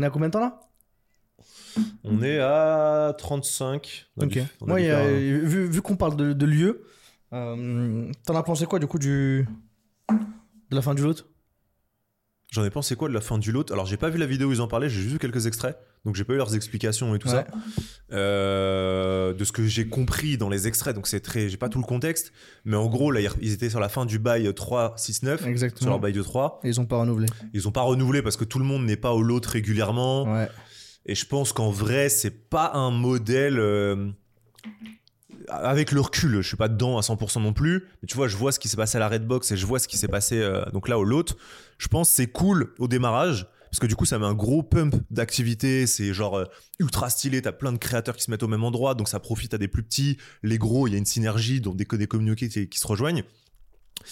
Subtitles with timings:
[0.00, 0.60] On est à combien de temps là
[2.04, 4.06] On est à 35.
[4.16, 4.30] On a Ok.
[4.32, 6.86] dû- on a- vu, vu qu'on parle de, de lieu,
[7.34, 9.46] euh, t'en as pensé quoi du coup du
[10.08, 11.26] de la fin du lot
[12.52, 13.70] J'en ai pensé quoi de la fin du lot?
[13.70, 15.76] Alors j'ai pas vu la vidéo où ils en parlaient, j'ai juste vu quelques extraits,
[16.04, 17.34] donc j'ai pas eu leurs explications et tout Ouais.
[17.34, 17.46] ça.
[18.12, 21.78] Euh, de ce que j'ai compris dans les extraits, donc c'est très, j'ai pas tout
[21.78, 22.32] le contexte,
[22.64, 25.48] mais en gros là ils- étaient sur la fin du bail 3, 6, 9, sur
[25.48, 25.90] Exactement.
[25.90, 26.58] leur bail de 3.
[26.64, 27.28] Et ils ont pas renouvelé.
[27.54, 30.48] Ils ont pas renouvelé parce que tout le monde n'est pas au lot régulièrement, Ouais.
[31.06, 33.60] et je pense qu'en vrai c'est pas un modèle.
[33.60, 34.10] euh,
[35.48, 38.36] avec le recul, je suis pas dedans à 100% non plus, mais tu vois, je
[38.36, 40.40] vois ce qui s'est passé à la Redbox et je vois ce qui s'est passé
[40.40, 41.36] euh, donc là au lot.
[41.78, 44.96] Je pense c'est cool au démarrage parce que du coup ça met un gros pump
[45.10, 46.44] d'activité, c'est genre euh,
[46.78, 49.54] ultra stylé, t'as plein de créateurs qui se mettent au même endroit, donc ça profite
[49.54, 52.48] à des plus petits, les gros, il y a une synergie, donc des, des communautés
[52.48, 53.22] qui, qui se rejoignent.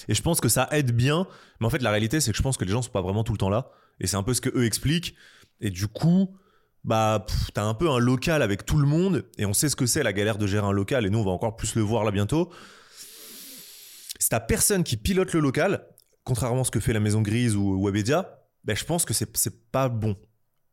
[0.09, 1.27] Et je pense que ça aide bien,
[1.61, 3.25] mais en fait la réalité c'est que je pense que les gens sont pas vraiment
[3.25, 3.71] tout le temps là,
[4.01, 5.17] et c'est un peu ce que eux expliquent,
[5.61, 6.37] et du coup
[6.85, 9.87] bah t'as un peu un local avec tout le monde, et on sait ce que
[9.87, 12.05] c'est la galère de gérer un local, et nous on va encore plus le voir
[12.05, 12.51] là bientôt.
[14.21, 15.87] Si t'as personne qui pilote le local,
[16.25, 19.71] contrairement à ce que fait la Maison Grise ou Webedia, ben je pense que c'est
[19.71, 20.17] pas bon.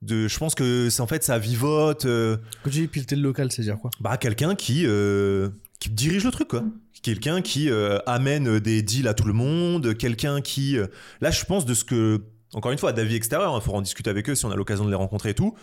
[0.01, 2.05] De, je pense que c'est en fait ça vivote.
[2.05, 3.89] euh, Quand tu dis piloter le local, c'est dire quoi?
[3.99, 6.63] Bah quelqu'un qui euh, qui dirige le truc quoi.
[7.01, 10.77] Quelqu'un qui euh, amène des deals à tout le monde, quelqu'un qui
[11.21, 14.09] là je pense de ce que encore une fois d'avis extérieur, il faudra en discuter
[14.09, 15.55] avec eux si on a l'occasion de les rencontrer et tout.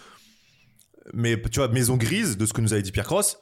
[1.13, 3.39] Mais tu vois Maison Grise de ce que nous avait dit Pierre Cross.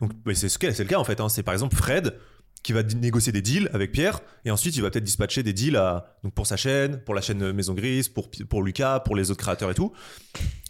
[0.00, 1.20] Donc c'est ce c'est le cas en fait.
[1.20, 1.28] hein.
[1.28, 2.14] C'est par exemple Fred
[2.62, 5.76] qui va négocier des deals avec Pierre et ensuite il va peut-être dispatcher des deals
[5.76, 9.30] à, donc pour sa chaîne, pour la chaîne Maison Grise, pour, pour Lucas, pour les
[9.30, 9.92] autres créateurs et tout.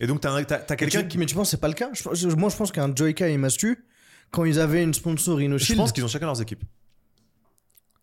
[0.00, 1.74] Et donc t'as un- t'as t'as quelqu'un qui Mais tu penses que c'est pas le
[1.74, 1.88] cas?
[1.94, 3.86] Je- je- Moi, je pense qu'un Joyka et Mastu,
[4.30, 6.64] quand ils avaient une sponsor Je InnoShield, pense qu'ils ont chacun leurs équipes.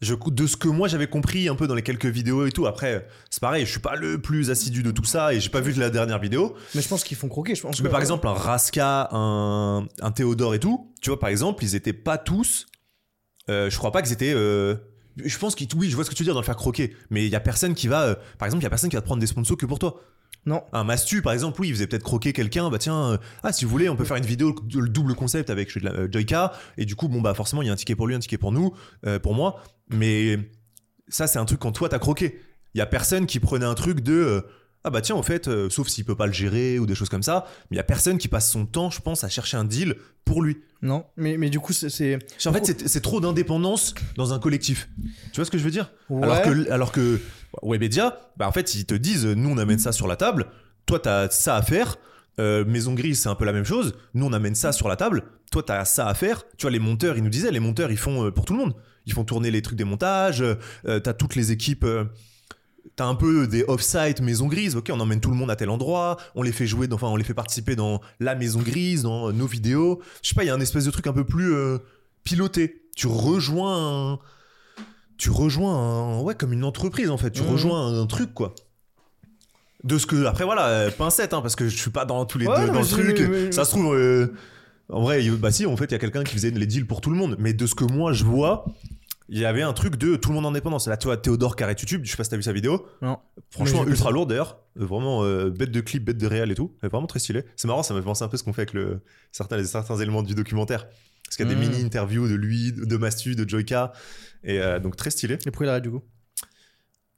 [0.04, 2.68] Je, de ce que moi j'avais compris un peu dans les quelques vidéos et tout,
[2.68, 5.62] après c'est pareil, je suis pas le plus assidu de tout ça et j'ai pas
[5.62, 6.56] vu la dernière vidéo.
[6.76, 7.56] mais je pense qu'ils font croquer.
[7.56, 11.20] Je pense Mais que- par exemple, un Raska, un, un Théodore et tout, tu vois,
[11.20, 12.68] par exemple, ils étaient pas tous.
[13.50, 14.34] euh, je crois pas qu'ils étaient.
[14.36, 14.76] euh,
[15.18, 15.68] je pense qu'ils.
[15.76, 16.96] Oui, je vois ce que tu veux dire dans le faire croquer.
[17.10, 18.04] Mais il y a personne qui va.
[18.04, 19.80] euh, par exemple, il y a personne qui va te prendre des sponsors que pour
[19.80, 20.02] toi.
[20.46, 20.64] Non.
[20.74, 22.70] Un Mastu, par exemple, oui, il faisait peut-être croquer quelqu'un.
[22.70, 25.50] Bah tiens, euh, ah, si vous voulez, on peut faire une vidéo, le double concept
[25.50, 26.54] avec euh, Joyka.
[26.78, 28.38] Et du coup, bon, bah forcément, il y a un ticket pour lui, un ticket
[28.38, 28.74] pour nous,
[29.06, 29.64] euh, pour moi.
[29.90, 30.38] Mais
[31.08, 32.40] ça, c'est un truc quand toi, t'as croqué.
[32.74, 34.46] Il y a personne qui prenait un truc de.
[34.84, 37.10] Ah bah tiens, en fait, euh, sauf s'il peut pas le gérer ou des choses
[37.10, 39.58] comme ça, mais il y a personne qui passe son temps, je pense, à chercher
[39.58, 39.96] un deal
[40.26, 40.58] pour lui.
[40.82, 42.20] Non, mais, mais du coup, c'est-.
[42.46, 44.90] En fait, c'est- trop d'indépendance dans un collectif.
[45.32, 45.92] Tu vois ce que je veux dire?
[46.10, 46.24] Ouais.
[46.24, 47.20] Alors que, alors que
[47.62, 50.48] Webedia, bah en fait, ils te disent, nous, on amène ça sur la table.
[50.86, 51.96] Toi, t'as ça à faire.
[52.40, 53.94] Euh, Maison Grise, c'est un peu la même chose.
[54.16, 55.24] Nous, on amène ça sur la table.
[55.52, 56.44] Toi, t'as ça à faire.
[56.58, 58.60] Tu vois, les monteurs, ils nous disaient, les monteurs, ils font euh, pour tout le
[58.60, 58.74] monde.
[59.06, 60.42] Ils font tourner les trucs des montages.
[60.42, 61.86] Euh, t'as toutes les équipes.
[62.94, 65.56] Euh, T'as un peu des off-site maison grise, ok, on emmène tout le monde à
[65.56, 68.60] tel endroit, on les fait jouer, dans- enfin on les fait participer dans la maison
[68.62, 70.00] grise, dans nos vidéos.
[70.22, 71.80] Je sais pas, il y a un espèce de truc un peu plus euh,
[72.24, 72.84] piloté.
[72.96, 74.20] Tu rejoins un,
[75.18, 77.32] tu rejoins un, ouais, comme une entreprise en fait.
[77.32, 77.50] Tu Mhm.
[77.50, 78.54] rejoins un, un truc quoi.
[79.84, 82.38] De ce que après voilà, euh, pincette hein, parce que je suis pas dans tous
[82.38, 83.54] les Ouais, deux dans le truc.
[83.54, 84.28] Ça se trouve, euh,
[84.90, 87.02] en vrai, bah si, en fait, il y a quelqu'un qui faisait les deals pour
[87.02, 87.36] tout le monde.
[87.40, 88.66] Mais de ce que moi je vois,
[89.36, 90.78] il y avait un truc de tout le monde indépendant.
[90.80, 92.86] C'est là, tu vois, Théodore Carré YouTube, je sais pas si t'as vu sa vidéo.
[93.02, 93.18] Non.
[93.50, 94.60] Franchement, ultra pas- lourd d'ailleurs.
[94.80, 96.76] Euh, Vraiment, euh, bête de clip, bête de réel et tout.
[96.84, 97.44] Vraiment très stylé.
[97.56, 99.02] C'est marrant, ça m'a fait penser un peu ce qu'on fait avec le,
[99.32, 100.88] certains, certains éléments du documentaire.
[101.26, 101.70] Parce qu'il y a des Mm.
[101.72, 103.92] mini-interviews de lui, de Mastu, de Joyka.
[104.44, 105.36] Et euh, donc très stylé.
[105.36, 106.04] Et pourquoi il arrête du coup?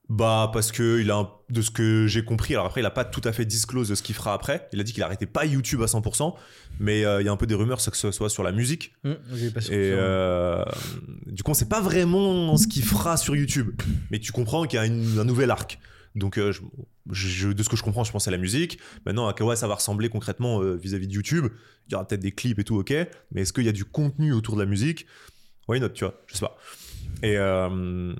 [0.07, 2.53] Bah parce que il a un- de ce que j'ai compris.
[2.53, 4.67] Alors après il a pas tout à fait disclose de ce qu'il fera après.
[4.71, 6.35] Il a dit qu'il arrêtait pas YouTube à 100%,
[6.79, 8.93] mais euh, il y a un peu des rumeurs que ce soit sur la musique.
[9.51, 9.73] Pas sûr.
[9.73, 10.63] Et euh,
[11.25, 13.71] du coup on sait pas vraiment ce qu'il fera sur YouTube,
[14.11, 15.79] mais tu comprends qu'il y a une- un nouvel arc.
[16.13, 16.61] Donc euh, je-
[17.11, 18.77] je- de ce que je comprends, je pense à la musique.
[19.07, 21.47] Maintenant à quoi ça va ressembler concrètement vis-à-vis de YouTube
[21.87, 22.93] Il y aura peut-être des clips et tout, ok.
[23.31, 25.05] Mais est-ce qu'il y a du contenu autour de la musique?
[25.67, 26.21] Why not, tu vois?
[26.27, 26.57] Je sais pas.
[27.23, 28.13] Et, euh,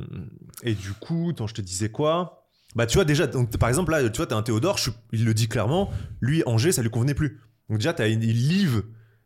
[0.64, 2.48] et du coup, attends, je te disais quoi?
[2.76, 5.24] Bah, tu vois, déjà, donc, par exemple, là, tu vois, t'as un Théodore, je- il
[5.26, 5.90] le dit clairement,
[6.22, 7.40] lui, Angers, ça lui convenait plus.
[7.70, 8.84] Donc, déjà, il livre,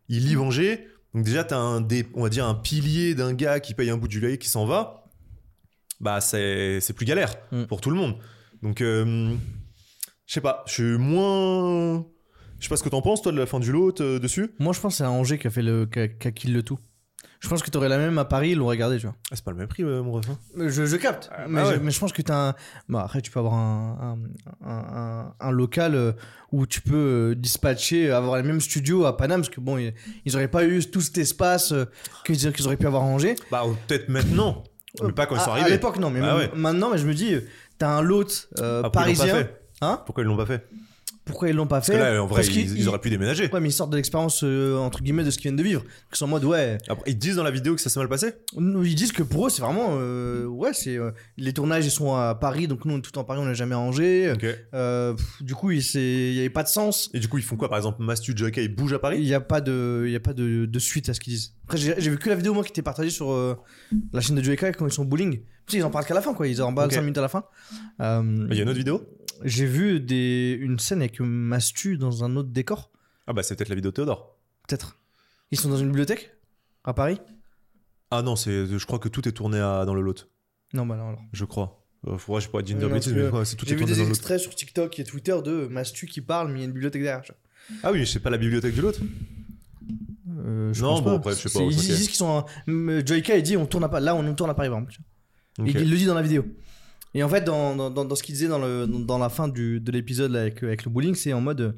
[0.07, 0.87] il Angers.
[1.15, 3.97] Donc, déjà, t'as un, des, on va dire, un pilier d'un gars qui paye un
[3.97, 5.05] bout du loyer qui s'en va.
[5.99, 7.63] Bah, c'est, plus galère Mm.
[7.63, 8.15] pour tout le monde.
[8.61, 9.35] Donc, euh,
[10.27, 12.05] je sais pas, je suis moins.
[12.59, 14.51] Je sais pas ce que t'en penses, toi, de la fin du lot euh, dessus.
[14.59, 15.85] Moi, je pense que c'est Angers qui a fait le.
[15.85, 16.77] qui a, qui a kill le tout.
[17.41, 19.15] Je pense que t'aurais la même à Paris, ils l'ont regardé, tu vois.
[19.31, 20.25] Ah, c'est pas le même prix, euh, mon ref.
[20.57, 21.29] Je, je capte.
[21.47, 21.75] mais, ouais.
[21.75, 22.53] je, mais je pense que t'as un.
[22.89, 24.17] Bah, après, tu peux avoir un,
[24.61, 26.11] un, un, un- un local euh,
[26.51, 29.93] où tu peux euh, dispatcher, avoir les mêmes studios à Paname, parce que bon, ils,
[30.25, 31.73] ils auraient pas eu tout cet espace
[32.25, 33.35] qu'ils qu'ils auraient pu avoir à Angers.
[33.51, 34.63] Bah, peut-être maintenant,
[35.01, 35.67] mais pas quand ils sont À- arrivés.
[35.67, 36.51] À l'époque, non, mais Bah ouais.
[36.55, 37.41] maintenant, mais je me dis, euh,
[37.77, 39.35] t'as un lot euh, Ah, pourquoi ils l'ont pas parisien.
[39.35, 39.61] fait?
[39.81, 40.01] Hein?
[40.05, 40.67] Pourquoi ils l'ont pas fait?
[41.29, 43.09] Pourquoi ils l'ont pas Parce fait que là, en vrai, Parce ils, ils auraient pu
[43.09, 43.49] déménager.
[43.51, 45.83] Ouais, mais ils sortent de l'expérience euh, entre guillemets de ce qu'ils viennent de vivre.
[46.11, 46.77] Ils sont en mode ouais.
[46.87, 49.47] Après, ils disent dans la vidéo que ça s'est mal passé Ils disent que pour
[49.47, 52.93] eux, c'est vraiment euh, ouais, c'est euh, les tournages ils sont à Paris, donc nous
[52.95, 54.31] on est tout en Paris, on n'a jamais à Angers.
[54.33, 54.45] Ok.
[54.73, 57.09] Euh, pff, du coup, il c'est- il y avait pas de sens.
[57.13, 59.17] Et du coup, ils font quoi Par exemple, Mastu Joyka, ils bougent à Paris?
[59.19, 61.33] Il n'y a pas de, il y a pas de, de suite à ce qu'ils
[61.33, 61.53] disent.
[61.65, 63.31] Après, j'ai vu que la vidéo moi qui était partagée sur
[64.13, 65.41] la chaîne de Joeyka quand ils sont bowling.
[65.65, 66.47] Parce qu'ils en parlent qu'à la fin, quoi.
[66.47, 66.93] Ils en parlent Ok.
[66.95, 67.43] 5 minutes à la fin.
[67.99, 69.03] Il y a une autre vidéo?
[69.43, 72.91] J'ai vu des, une scène avec Mastu dans un autre décor,
[73.27, 74.37] Ah bah, c'est peut-être la vidéo de Théodore.
[74.67, 74.97] peut-être.
[75.51, 76.35] Ils sont dans une bibliothèque?
[76.83, 77.19] À Paris?
[78.11, 80.27] Ah non, c'est, je crois que tout est tourné à- dans le lot.
[80.73, 81.09] Non, bah non.
[81.09, 81.21] alors.
[81.33, 81.85] Je crois.
[82.07, 83.75] Euh, faudrait, je pourrais dire une Non, bêtise, parce mais que c'est tout est J'ai
[83.75, 84.15] vu tourné des dans le lot.
[84.15, 87.01] extraits sur TikTok et Twitter de Mastu qui parle, mais il y a une bibliothèque
[87.03, 87.23] derrière.
[87.83, 88.93] Ah oui, c'est pas la bibliothèque du lot
[90.45, 91.15] Euh, je Non, pense bon, pas.
[91.17, 91.71] après, je sais pas, C'est- Ils, ok.
[91.73, 92.45] disent- ils disent qu'ils sont.
[92.67, 94.03] en- Joyka, il dit on tourne à Paris.
[94.05, 94.95] Là, on tourne à Paris, par exemple.
[95.59, 95.67] Ok.
[95.75, 96.45] Il le dit dans la vidéo.
[97.13, 99.47] Et en fait, dans, dans, dans- dans ce qu'il disait dans, le, dans, la fin
[99.47, 101.61] du, de l'épisode avec, avec le bowling, c'est en mode.
[101.61, 101.71] euh,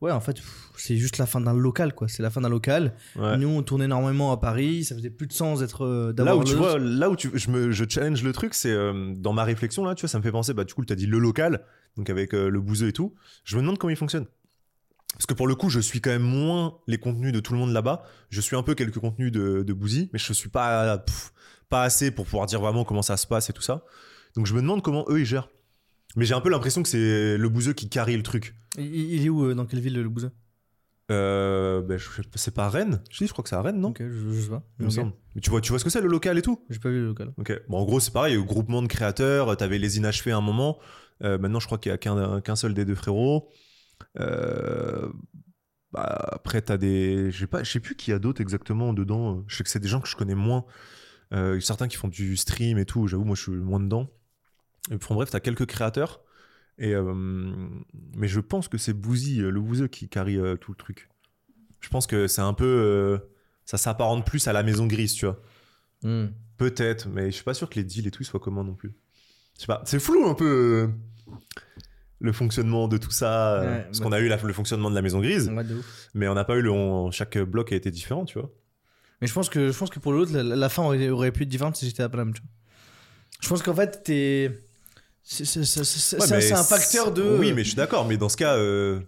[0.00, 0.38] Ouais, en fait,
[0.76, 2.08] c'est juste la fin d'un local, quoi.
[2.08, 2.92] C'est la fin d'un local.
[3.14, 3.36] Ouais.
[3.38, 4.82] Nous, on tournait énormément à Paris.
[4.82, 5.84] Ça faisait plus de sens d'être.
[5.84, 8.52] euh, Là où tu le- vois, là où tu, je me, je challenge le truc,
[8.54, 10.84] c'est euh, dans ma réflexion là, tu vois, ça me fait penser, bah du coup,
[10.84, 11.64] tu as dit le local,
[11.96, 13.14] donc avec euh, le bouseux et tout.
[13.44, 14.26] Je me demande comment il fonctionne.
[15.12, 17.60] Parce que pour le coup, je suis quand même moins les contenus de tout le
[17.60, 18.02] monde là-bas.
[18.28, 21.32] Je suis un peu quelques contenus de, de Bouzy, mais je suis pas, pff,
[21.68, 23.84] pas assez pour pouvoir dire vraiment comment ça se passe et tout ça.
[24.36, 25.48] Donc je me demande comment eux ils gèrent.
[26.16, 28.54] Mais j'ai un peu l'impression que c'est le bouseux qui carry le truc.
[28.78, 30.30] Il, il est où euh, Dans quelle ville, le bouseux?
[31.10, 31.98] Euh, ben,
[32.36, 33.02] c'est pas à Rennes?
[33.10, 33.88] Je dis, je crois que c'est à Rennes, non?
[33.90, 34.62] Ok, je, je sais pas.
[34.78, 34.94] Il me Ok.
[34.94, 35.12] semble.
[35.34, 36.64] Mais tu vois, tu vois ce que c'est le local et tout?
[36.70, 37.32] J'ai pas vu le local.
[37.38, 37.52] Ok.
[37.68, 40.78] Bon, en gros, c'est pareil, euh, groupement de créateurs, t'avais les inachevés à un moment.
[41.22, 43.48] Euh, maintenant, je crois qu'il y a qu'un seul des deux frérots.
[44.18, 45.08] Euh,
[45.92, 47.30] bah, après, t'as des.
[47.30, 49.44] Je sais pas, je sais plus qui y a d'autres exactement dedans.
[49.46, 50.64] Je sais que c'est des gens que je connais moins.
[51.32, 53.06] Euh, certains qui font du stream et tout.
[53.06, 54.08] J'avoue, moi, je suis moins dedans.
[54.90, 56.22] Et bref, t'as quelques créateurs.
[56.78, 57.12] Et, euh,
[58.16, 61.08] mais je pense que c'est Bouzy, euh, le bouseux, qui carry euh, tout le truc.
[61.80, 63.20] Je pense que c'est un peu.
[63.64, 65.40] ça s'apparente plus à la maison grise, tu vois.
[66.02, 66.28] Hmm.
[66.56, 68.94] Peut-être, mais je suis pas sûr que les deals et tout soient communs non plus.
[69.56, 70.90] Je sais pas, c'est flou un peu
[72.20, 73.60] le fonctionnement de tout ça.
[73.60, 75.50] Ouais, parce bah- qu'on a eu la- le fonctionnement de la maison grise,
[76.14, 76.70] mais on n'a pas eu le.
[76.70, 78.50] on- chaque bloc a été différent, tu vois.
[79.20, 81.42] Mais je pense que, je pense que pour l'autre, la, la fin aurait, aurait pu
[81.44, 82.32] être différente si j'étais à Paname.
[82.32, 82.50] tu vois.
[83.40, 84.64] Je pense qu'en fait, t'es.
[85.24, 87.38] C'est Ouais, un facteur de.
[87.38, 88.56] Oui, mais je suis d'accord, mais dans ce cas.
[88.56, 89.00] euh,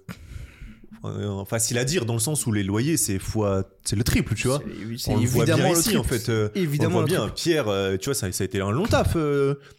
[1.05, 4.35] euh, facile à dire dans le sens où les loyers c'est fois c'est le triple
[4.35, 4.63] tu vois
[5.09, 5.99] on le voit bien le ici triple.
[5.99, 7.35] en fait euh, Évidemment on le le voit bien triple.
[7.43, 9.15] Pierre euh, tu vois ça, ça a été un long taf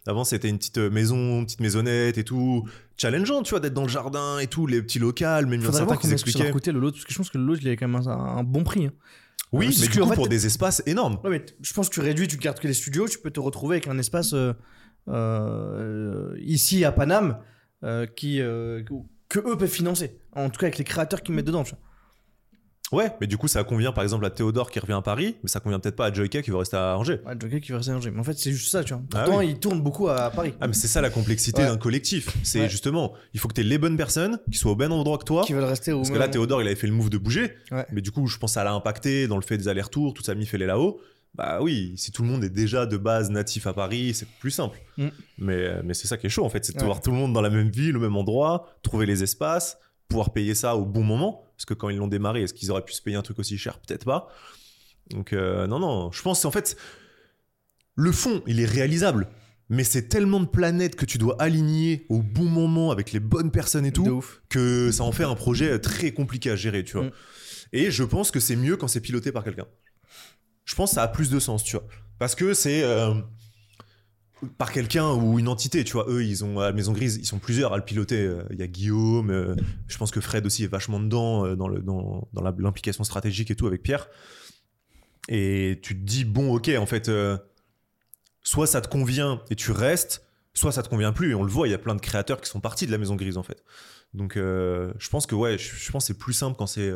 [0.06, 2.62] avant c'était une petite maison une petite maisonnette et tout
[2.96, 6.02] challengeant tu vois d'être dans le jardin et tout les petits locales même certains qui
[6.02, 7.76] que ça expliquaient coûtait le lot, parce que je pense que le lot, il avait
[7.76, 8.86] quand même un, un bon prix.
[8.86, 8.92] hein.
[9.50, 11.94] oui mais du en coup fait- pour des espaces énormes Ouais, mais je pense que
[11.94, 14.32] tu réduis, tu gardes que les studios, tu peux te retrouver avec un espace
[16.40, 17.38] ici à Paname
[17.84, 18.82] euh, qui, euh,
[19.28, 20.18] que eux peuvent financer.
[20.34, 21.64] En tout cas, avec les créateurs qui mettent dedans.
[21.64, 21.74] tu
[22.90, 22.98] vois.
[23.02, 25.48] ouais mais du coup ça convient par exemple à Théodore qui revient à Paris mais
[25.48, 27.78] ça convient peut-être pas à Joyka qui veut rester à Angers Ouais, Joker qui va
[27.78, 28.10] rester à Angers.
[28.12, 29.02] Mais en fait, c'est juste ça, tu vois.
[29.14, 29.48] Ah Pourtant, oui.
[29.50, 30.54] il tourne beaucoup à Paris.
[30.60, 31.68] ah mais c'est ça la complexité Ouais.
[31.68, 32.68] d'un collectif c'est Ouais.
[32.68, 35.24] justement il faut que tu aies les bonnes personnes qui soient au bon endroit que
[35.24, 36.28] toi Qui veulent rester au Parce que là.
[36.28, 37.52] Théodore, il avait fait le move de bouger.
[37.72, 37.86] Ouais.
[37.92, 40.22] Mais du coup, je pense que ça l'a impacté dans le fait des allers-retours, tout
[40.22, 41.00] ça mis fait les là-haut.
[41.36, 44.50] Bah oui, si tout le monde est déjà de base natif à Paris, c'est plus
[44.50, 44.78] simple.
[44.96, 45.08] Mm.
[45.38, 46.86] Mais, mais c'est ça qui est chaud en fait, c'est de Ouais.
[46.86, 49.78] voir tout le monde dans la même ville, au même endroit, trouver les espaces,
[50.08, 51.44] pouvoir payer ça au bon moment.
[51.56, 53.58] Parce que quand ils l'ont démarré, est-ce qu'ils auraient pu se payer un truc aussi
[53.58, 53.78] cher?
[53.78, 54.28] Peut-être pas.
[55.10, 56.76] Donc euh, non, non, je pense en fait,
[57.96, 59.28] le fond, il est réalisable.
[59.68, 63.50] Mais c'est tellement de planètes que tu dois aligner au bon moment avec les bonnes
[63.50, 67.06] personnes et tout que ça en fait un projet très compliqué à gérer, tu vois.
[67.06, 67.10] Mm.
[67.72, 69.66] Et je pense que c'est mieux quand c'est piloté par quelqu'un.
[70.66, 71.86] Je pense que ça a plus de sens, tu vois.
[72.18, 73.14] Parce que c'est euh,
[74.58, 76.06] par quelqu'un ou une entité, tu vois.
[76.08, 78.20] Eux, ils ont à la Maison Grise, ils sont plusieurs à le piloter.
[78.20, 79.54] Euh, Il y a Guillaume, euh,
[79.86, 83.66] je pense que Fred aussi est vachement dedans dans dans, dans l'implication stratégique et tout
[83.66, 84.08] avec Pierre.
[85.28, 87.10] Et tu te dis bon, ok, en fait,
[88.42, 91.30] soit ça te convient et tu restes, soit ça te convient plus.
[91.30, 92.98] Et on le voit, il y a plein de créateurs qui sont partis de la
[92.98, 93.62] Maison Grise en fait.
[94.14, 96.92] Donc je pense que ouais, je, je pense que c'est plus simple quand c'est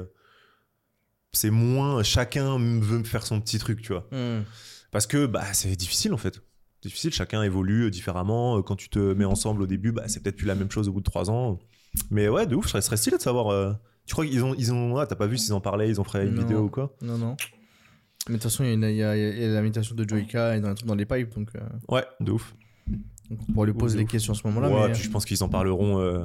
[1.32, 4.06] c'est moins chacun veut faire son petit truc, tu vois.
[4.12, 4.42] Hmm.
[4.90, 6.42] Parce que bah c'est difficile en fait.
[6.82, 8.56] Difficile, chacun évolue différemment.
[8.58, 10.88] Euh, Quand tu te mets ensemble au début, bah c'est peut-être plus la même chose
[10.88, 11.58] au bout de trois ans.
[12.10, 13.49] Mais ouais, de ouf, ce serait stylé de savoir.
[13.49, 13.72] euh,
[14.06, 16.04] Tu crois qu'ils ont, ils ont, ah, t'as pas vu s'ils en parlaient, ils ont
[16.04, 16.40] fait une Non.
[16.42, 16.96] vidéo ou quoi?
[17.02, 17.37] Non, non.
[18.28, 19.94] Mais de toute façon, il y a, il y a- il y a la méditation
[19.94, 22.54] de Joyka et dans, les pipes, donc, euh, Ouais, de ouf.
[23.30, 24.10] donc on pourra lui poser De les ouf.
[24.10, 24.68] questions à ce moment-là.
[24.70, 24.92] Ouais, mais...
[24.94, 26.25] puis je pense qu'ils en parleront euh,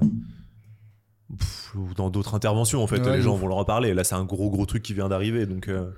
[1.37, 2.99] pff, ou dans d'autres interventions en fait.
[2.99, 3.41] Ouais, les gens ouf.
[3.41, 3.93] vont leur en parler.
[3.93, 5.89] Là, c'est un gros gros truc qui vient d'arriver, donc euh,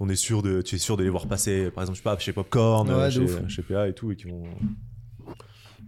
[0.00, 2.04] on est sûr de, tu es sûr de les voir passer, par exemple, je sais
[2.04, 4.44] pas, chez Popcorn, Ouais, euh, chez, chez PA et tout, et qui vont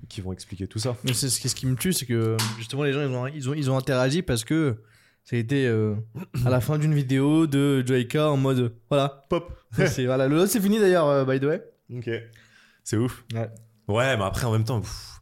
[0.09, 0.97] qui vont expliquer tout ça.
[1.05, 3.27] Mais c'est ce qui, ce qui me tue, c'est que justement les gens ils ont,
[3.29, 4.77] ils ont, ils ont interagi parce que
[5.25, 5.95] ça a été euh,
[6.45, 9.27] à la fin d'une vidéo de Joyka en mode voilà.
[9.29, 9.57] Pop.
[9.87, 11.63] c'est voilà, le c'est fini d'ailleurs, by the way.
[11.95, 12.11] Ok.
[12.83, 13.25] C'est ouf.
[13.35, 13.49] Ouais.
[13.87, 15.20] Ouais, mais après, en même temps, pff,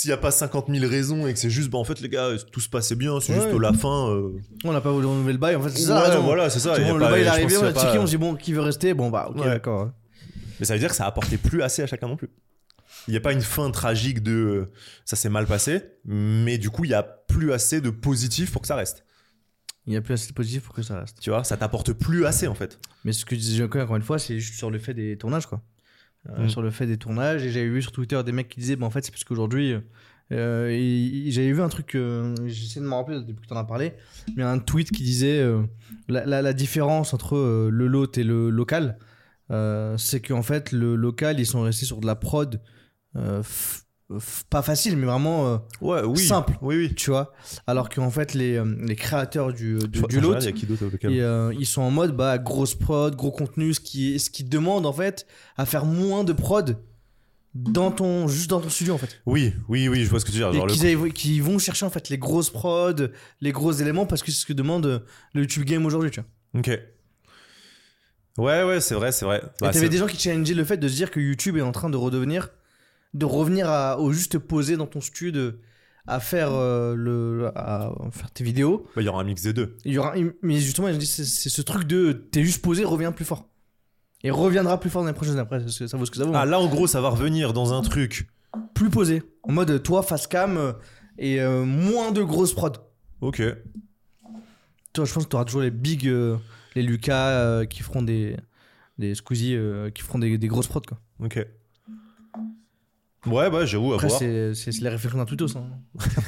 [0.00, 2.08] s'il n'y a pas 50 000 raisons et que c'est juste, bah en fait, les
[2.08, 4.10] gars, tout se passait bien, c'est juste la fin.
[4.10, 4.30] euh,
[4.64, 6.76] On n'a pas voulu renouveler le bail, en fait c'est ça ouais, voilà, c'est ça.
[6.76, 7.68] Y le a monde, pas- le bail est je pense arrivé, qu'il on y a
[7.70, 9.46] a pas- checké, on dit bon qui veut rester, bon bah ok Ouais.
[9.46, 9.86] d'accord.
[9.86, 9.90] ouais.
[10.60, 12.28] Mais ça veut dire que ça a apporté plus assez à chacun non plus.
[13.08, 14.70] Il n'y a pas une fin tragique de euh,
[15.04, 18.62] ça s'est mal passé, mais du coup, il y a plus assez de positif pour
[18.62, 19.04] que ça reste.
[19.86, 21.18] Il y a plus assez de positif pour que ça reste.
[21.20, 22.78] Tu vois, ça t'apporte plus assez en fait.
[23.04, 25.46] Mais ce que disait Joyka encore une fois, c'est juste sur le fait des tournages
[25.46, 25.60] quoi.
[26.28, 26.48] Euh, Mm.
[26.48, 28.84] Sur le fait des tournages, et j'avais vu sur Twitter des mecs qui disaient, bah
[28.86, 29.74] en fait c'est parce qu'aujourd'hui,
[30.30, 33.64] euh, j'avais vu un truc, euh, j'essaie de me rappeler depuis que tu en as
[33.64, 33.94] parlé,
[34.36, 35.42] mais un tweet qui disait
[36.08, 37.36] la, la- la différence entre
[37.70, 38.98] le lot et le local,
[39.96, 42.60] c'est qu'en fait le local ils sont restés sur de la prod
[44.48, 46.18] pas facile mais vraiment euh, Ouais, oui.
[46.18, 46.54] Simple.
[46.62, 46.94] Oui, oui.
[46.94, 47.32] tu vois
[47.66, 51.82] alors qu'en fait les, euh, les créateurs du, Je- du lot qui euh, ils sont
[51.82, 55.66] en mode bah, grosse prod, gros contenu, ce qui, ce qui demande en fait à
[55.66, 56.78] faire moins de prod
[57.54, 59.20] dans ton, juste dans ton studio en fait.
[59.26, 61.12] Oui, oui, oui, je vois ce que tu veux dire.
[61.12, 64.46] Qu'ils vont chercher en fait les grosses prod, les gros éléments parce que c'est ce
[64.46, 64.98] que demande euh,
[65.34, 66.10] le YouTube Game aujourd'hui.
[66.10, 66.28] Tu vois.
[66.60, 66.70] Ok.
[68.38, 69.42] Ouais, ouais, c'est vrai, c'est vrai.
[69.60, 71.62] Bah, et t'avais des gens qui challengeaient le fait de se dire que YouTube est
[71.62, 72.50] en train de redevenir,
[73.14, 75.52] de revenir à, au juste posé dans ton studio
[76.06, 78.86] à faire, euh, le, à faire tes vidéos.
[78.96, 79.76] Bah, il y aura un mix des deux.
[79.84, 83.46] Il y aura, mais justement, c'est ce truc de t'es juste posé, reviens plus fort.
[84.24, 86.24] Et reviendra plus fort dans les prochaines après, parce que ça vaut ce que ça
[86.24, 86.32] vaut.
[86.34, 88.26] Ah, là, en gros, ça va revenir dans un truc.
[88.74, 89.22] Plus posé.
[89.42, 90.72] En mode toi, face cam euh,
[91.18, 92.78] et euh, moins de grosses prod.
[93.20, 93.42] Ok.
[94.92, 96.36] Toi, je pense que tu auras toujours les big, euh,
[96.74, 98.36] les Lucas qui feront des,
[98.96, 99.56] des Squeezie
[99.94, 100.98] qui feront des, des grosses prods quoi.
[101.20, 101.46] Ok.
[103.26, 104.18] Ouais, bah, j'avoue, à Après, voir.
[104.20, 105.56] c'est les réflexions d'un tweetos.
[105.56, 105.64] Hein.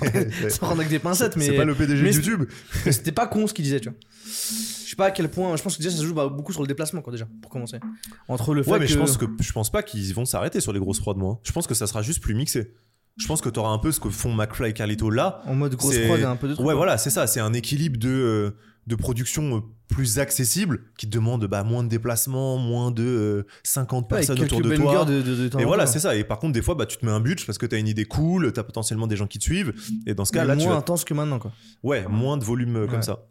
[0.03, 2.45] C'est Sans prendre avec des pincettes, mais c'est pas le PDG de mais- YouTube.
[2.91, 3.99] c'était pas con ce qu'il disait, tu vois.
[4.91, 5.55] Je sais pas à quel point.
[5.57, 7.49] Je pense que déjà ça se joue bah, beaucoup sur le déplacement, quoi, déjà, pour
[7.51, 7.79] commencer.
[8.27, 8.93] Entre le fait Ouais, mais que.
[8.93, 11.39] je pense que je pense pas qu'ils vont s'arrêter sur les grosses prods, moi.
[11.45, 12.75] Je pense que ça sera juste plus mixé.
[13.21, 15.43] Je pense que t'auras un peu ce que font McFly et Carlito là.
[15.47, 17.27] En mode grosse prod et un peu de trucs, Ouais, voilà, c'est ça.
[17.27, 18.51] C'est un équilibre de, euh,
[18.87, 23.47] de production euh, plus accessible qui te demande bah, moins de déplacements, moins de euh,
[23.65, 25.05] 50 Ouais, personnes autour de toi.
[25.05, 26.17] de, de, de Et voilà, c'est ça.
[26.17, 27.89] Et par contre, des fois, bah, tu te mets un budget parce que t'as une
[27.89, 29.75] idée cool, t'as potentiellement des gens qui te suivent.
[30.07, 30.79] Et dans ce cas, Mais là, tu moins vas...
[30.79, 31.53] intense que maintenant, quoi.
[31.83, 33.03] Ouais, moins de volume euh, comme Ouais.
[33.03, 33.27] ça.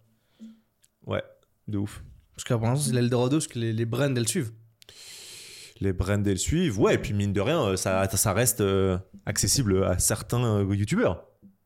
[1.08, 1.24] Ouais,
[1.67, 2.03] de ouf.
[2.36, 4.51] Parce que pour l'instant, c'est l'Eldorado, parce que les, les brands, elles suivent.
[5.82, 6.80] Les brands, suivent.
[6.80, 10.76] Ouais, et puis mine de rien, euh, ça, ça reste euh, accessible à certains euh,
[10.76, 11.26] youtubeurs.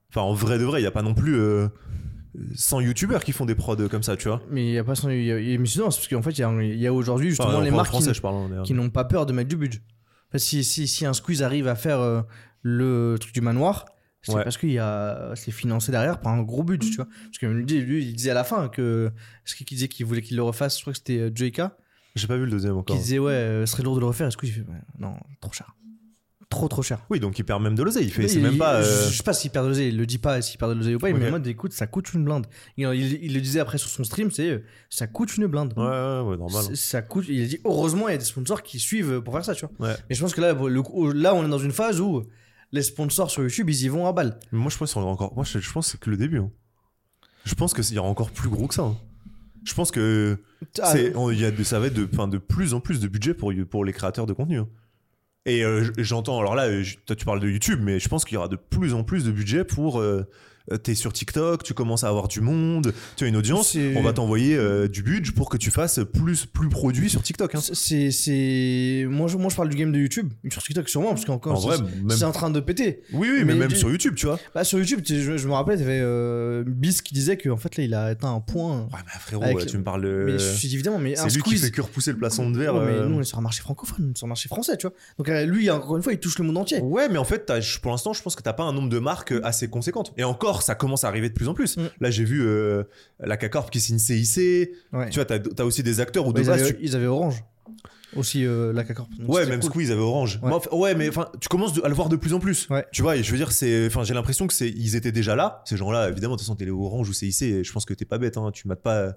[0.10, 1.68] Enfin, en vrai de vrai, il n'y a pas non plus euh,
[2.56, 4.42] 100 youtubeurs qui font des prods comme ça, tu vois.
[4.50, 5.10] Mais il y a pas son.
[5.10, 6.42] il y a- il y a- mais sinon, c'est parce qu'en fait, il
[6.80, 8.36] y a, aujourd'hui justement Enfin, les marques français, parle.
[8.54, 9.82] hein, qui n'ont pas peur de mettre du budget.
[10.30, 12.22] Enfin, si, si, si un squeeze arrive à faire euh,
[12.62, 13.86] le truc du manoir,
[14.22, 14.44] c'est Ouais.
[14.44, 17.08] parce qu'il y a c'est financé derrière par un gros budget, tu vois.
[17.26, 19.12] Parce que lui, lui, il disait à la fin que
[19.46, 21.78] ce qu'il disait qu'il voulait qu'il le refasse, je crois que c'était Joyka,
[22.16, 22.96] J'ai pas vu le deuxième encore.
[22.96, 24.28] qui disait ouais, euh, ce serait lourd de le refaire.
[24.28, 25.76] Et Squeeze, il fait ouais, non, trop cher,
[26.50, 27.00] trop trop cher.
[27.10, 28.06] Oui, donc il perd même de l'oseille.
[28.06, 28.84] Il fait, c'est Il- même pas.
[28.84, 30.72] je- euh, Je sais pas s'il perd de l'oseille, il le dit pas s'il perd
[30.74, 31.18] de l'oseille ou pas, Ok.
[31.20, 32.46] mais en mode écoute, ça coûte une blinde.
[32.78, 35.74] Il, il- il le disait après sur son stream, c'est euh, ça coûte une blinde.
[35.76, 36.64] Ouais, ouais, ouais, normal.
[36.68, 37.26] C'est- Ça coûte.
[37.28, 39.66] Il a dit heureusement il y a des sponsors qui suivent pour faire ça, tu
[39.66, 39.88] vois.
[39.90, 39.96] Ouais.
[40.10, 42.22] Mais je pense que là, le coup- là, on est dans une phase où
[42.72, 44.38] les sponsors sur YouTube, ils y vont à balle.
[44.52, 45.34] Mais moi, je pense aura encore.
[45.36, 46.38] Moi, je, je pense que c'est que le début.
[46.40, 46.52] hein.
[47.46, 48.84] Je pense qu'il y aura encore plus gros que ça.
[48.84, 48.96] hein.
[49.66, 50.38] Je pense que
[50.82, 52.06] Ah, c'est, on- il y a de, ça va être de,
[52.38, 54.60] plus en plus de budget pour, pour les créateurs de contenu.
[54.60, 54.68] hein.
[55.46, 56.68] Et euh, j'entends, alors là,
[57.06, 59.26] toi tu parles de YouTube, mais je pense qu'il y aura de plus en plus
[59.26, 60.00] de budget pour.
[60.00, 60.26] euh,
[60.84, 64.14] T'es sur TikTok, tu commences à avoir du monde, tu as une audience, on va
[64.14, 67.56] t'envoyer euh, du budget pour que tu fasses plus, plus produit sur TikTok.
[67.56, 67.60] hein.
[67.62, 71.26] c'est, c'est, moi, je, moi, je parle du game de YouTube, sur TikTok sûrement, parce
[71.26, 73.02] qu'encore, En c'est, même- en train de péter.
[73.12, 74.40] Oui, oui, mais, mais même sur YouTube, tu vois.
[74.56, 77.84] Bah, sur YouTube, je, je me rappelle, t'avais euh, Bis qui disait qu'en fait, là,
[77.84, 78.84] il a atteint un point.
[78.84, 80.04] Ouais, mais frérot, Avec tu me parles.
[80.04, 81.66] de- Mais je suis évidemment, mais Euh, C'est lui qui squeeze.
[81.66, 82.76] fait que repousser le plafond de verre.
[82.76, 83.06] Ouais, mais euh.
[83.08, 84.96] nous, on est sur un marché francophone, sur un marché français, tu vois.
[85.18, 86.80] Donc, euh, lui, encore une fois, il touche le monde entier.
[86.80, 87.52] Ouais, mais en fait,
[87.82, 90.14] pour l'instant, je pense que t'as pas un nombre de marques euh, assez conséquentes.
[90.18, 91.78] Et encore, ça commence à arriver de plus en plus.
[91.78, 91.90] Mm.
[92.02, 92.84] Là, j'ai vu euh,
[93.20, 94.70] la K-Corp qui signe CIC.
[94.94, 95.10] Ouais.
[95.10, 96.62] Tu vois, t'as as aussi des acteurs où Bah, de ils, base.
[96.62, 97.44] avaient, tu- ils avaient Orange.
[98.16, 98.84] Aussi, euh, la.
[98.84, 99.72] Donc, Ouais, même cool.
[99.72, 100.40] Squeeze avait Orange.
[100.44, 100.50] Ouais.
[100.50, 102.68] Mais enfin, ouais, mais enfin, tu commences à le voir de plus en plus.
[102.70, 102.86] Ouais.
[102.92, 105.36] Tu vois, et je veux dire, c'est, enfin, j'ai l'impression que c'est, ils étaient déjà
[105.36, 105.64] là.
[105.66, 107.42] Ces gens-là, évidemment, de toute façon, t'es Orange ou CIC.
[107.42, 108.38] Et je pense que t'es pas bête.
[108.38, 109.14] Hein, tu mates pas,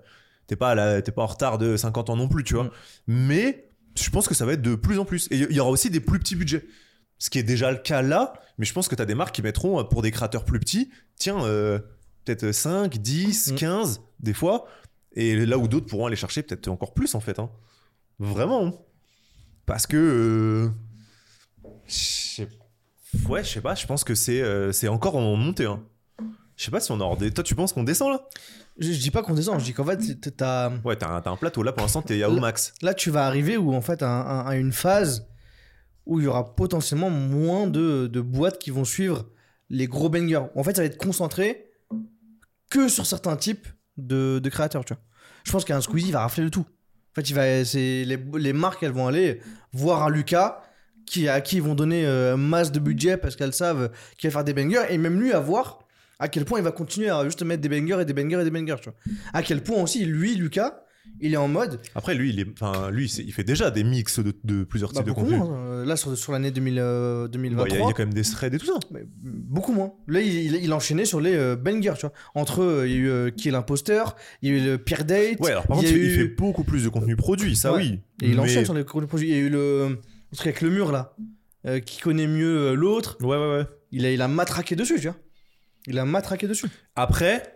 [0.46, 2.64] t'es pas, la- t'es pas en retard de 50 ans non plus, tu vois.
[2.64, 2.70] Mm.
[3.08, 3.68] Mais
[4.00, 5.26] je pense que ça va être de plus en plus.
[5.30, 6.64] Et il y aura aussi des plus petits budgets.
[7.18, 9.34] Ce qui est déjà le cas là, mais je pense que tu as des marques
[9.34, 11.78] qui mettront euh, pour des créateurs plus petits, tiens, euh,
[12.24, 13.54] peut-être 5, 10, Mm.
[13.56, 14.66] 15, des fois.
[15.12, 17.38] Et là où d'autres pourront aller chercher peut-être encore plus en fait.
[17.38, 17.50] hein.
[18.18, 18.66] Vraiment.
[18.66, 18.72] hein.
[19.64, 19.96] Parce que.
[19.96, 20.68] euh,
[23.28, 25.64] Ouais, je sais pas, je pense que c'est euh, encore en montée.
[25.64, 25.82] Hein.
[26.56, 27.30] Je sais pas si on hors des...
[27.30, 28.26] Toi, tu penses qu'on descend là?
[28.78, 29.98] Je, je dis pas qu'on descend, je dis qu'en fait,
[30.36, 30.70] t'as.
[30.84, 31.62] Ouais, t'as un, plateau.
[31.62, 32.74] Là, pour l'instant, t'es à au max.
[32.82, 35.26] Là, tu vas arriver où en fait à, un- à une phase
[36.06, 39.26] où il y aura potentiellement moins de, de boîtes qui vont suivre
[39.68, 40.46] les gros bangers.
[40.54, 41.70] En fait, ça va être concentré
[42.70, 45.02] que sur certains types de, de créateurs, tu vois.
[45.44, 46.66] Je pense qu'un Squeezie va rafler le tout.
[46.66, 48.04] En fait, il va, les,
[48.38, 49.40] les marques, elles vont aller
[49.72, 50.62] voir un Lucas
[51.06, 54.32] qui, à qui ils vont donner euh, masse de budget parce qu'elles savent qu'il va
[54.32, 55.80] faire des bangers et même lui à voir
[56.18, 58.44] à quel point il va continuer à juste mettre des bangers et des bangers et
[58.44, 58.98] des bangers, tu vois.
[59.32, 60.80] À quel point aussi, lui, Lucas,
[61.20, 62.46] il est en mode Après, lui, il, est...
[62.52, 65.38] enfin, lui il fait déjà des mix de, de plusieurs Bah, types de beaucoup contenu.
[65.38, 65.56] moins.
[65.56, 67.92] euh, Là, sur, sur l'année 2000, euh, Ouais, 2023, Il y, a- il y a
[67.92, 68.74] quand même des threads et tout ça.
[68.90, 69.92] mais, mm, beaucoup moins.
[70.08, 72.12] Là, il, il, il enchaînait sur les euh, bangers, tu vois.
[72.34, 74.78] Entre eux, il y a eu euh, Qui est l'imposteur, il y a eu le
[74.78, 77.72] Pire Date, Ouais, alors par contre, il eu- fait beaucoup plus de contenu produit, ça
[77.72, 77.78] Ouais.
[77.78, 78.00] oui.
[78.22, 79.26] et il Mais- enchaîne sur les gros projets.
[79.26, 81.14] Il y a eu le, le truc avec le mur, là,
[81.84, 83.16] qui connaît mieux l'autre.
[83.22, 83.66] Ouais, ouais, ouais.
[83.92, 85.16] Il a, il a matraqué dessus, tu vois.
[85.86, 86.66] Il a matraqué dessus.
[86.96, 87.55] Après,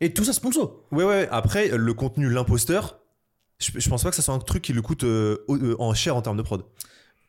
[0.00, 0.82] Et tout ça sponsor.
[0.92, 2.98] ouais, ouais, après, le contenu l'imposteur,
[3.58, 6.16] je, pense pas que ça soit un truc qui le coûte euh, euh, en cher
[6.16, 6.64] en termes de prod.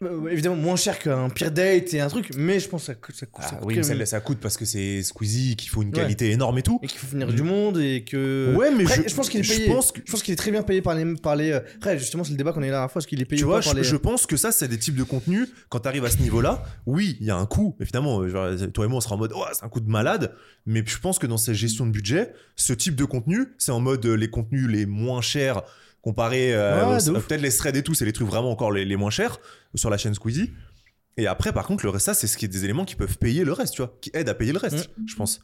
[0.03, 2.95] Euh, évidemment, moins cher qu'un Pire Date et un truc, mais je pense que ça,
[2.95, 5.55] coûte- ça, coûte- ça Ah, coûte oui, mais ça, ça coûte parce que c'est Squeezie,
[5.55, 5.93] qu'il faut une Ouais.
[5.93, 6.79] qualité énorme et tout.
[6.83, 8.53] Et qu'il faut venir du monde et que.
[8.57, 9.67] Ouais, mais Après, je, je pense qu'il est payé.
[9.67, 11.15] Je pense qu'il est très bien payé par les.
[11.15, 11.51] Par les...
[11.51, 12.99] euh, Après, justement, c'est le débat qu'on a eu la dernière fois.
[12.99, 13.83] Est-ce qu'il est payé Tu ou vois, pas par je, les.
[13.85, 15.47] je pense que ça, c'est des types de contenus.
[15.69, 17.77] Quand tu arrives à ce niveau-là, oui, il y a un coût.
[17.79, 19.89] Évidemment, euh, genre, toi et moi, on sera en mode, oh, c'est un coup de
[19.89, 20.35] malade.
[20.65, 23.79] Mais je pense que dans cette gestion de budget, ce type de contenu, c'est en
[23.79, 25.61] mode euh, les contenus les moins chers
[26.01, 28.95] comparé euh, Ouais, peut-être les threads et tout, c'est les trucs vraiment encore les, les
[28.95, 29.39] moins chers
[29.75, 30.51] sur la chaîne Squeezie.
[31.17, 33.17] Et après, par contre, le reste, ça, c'est ce qui est des éléments qui peuvent
[33.17, 35.08] payer le reste, tu vois, qui aident à payer le reste, Mm.
[35.08, 35.39] je pense.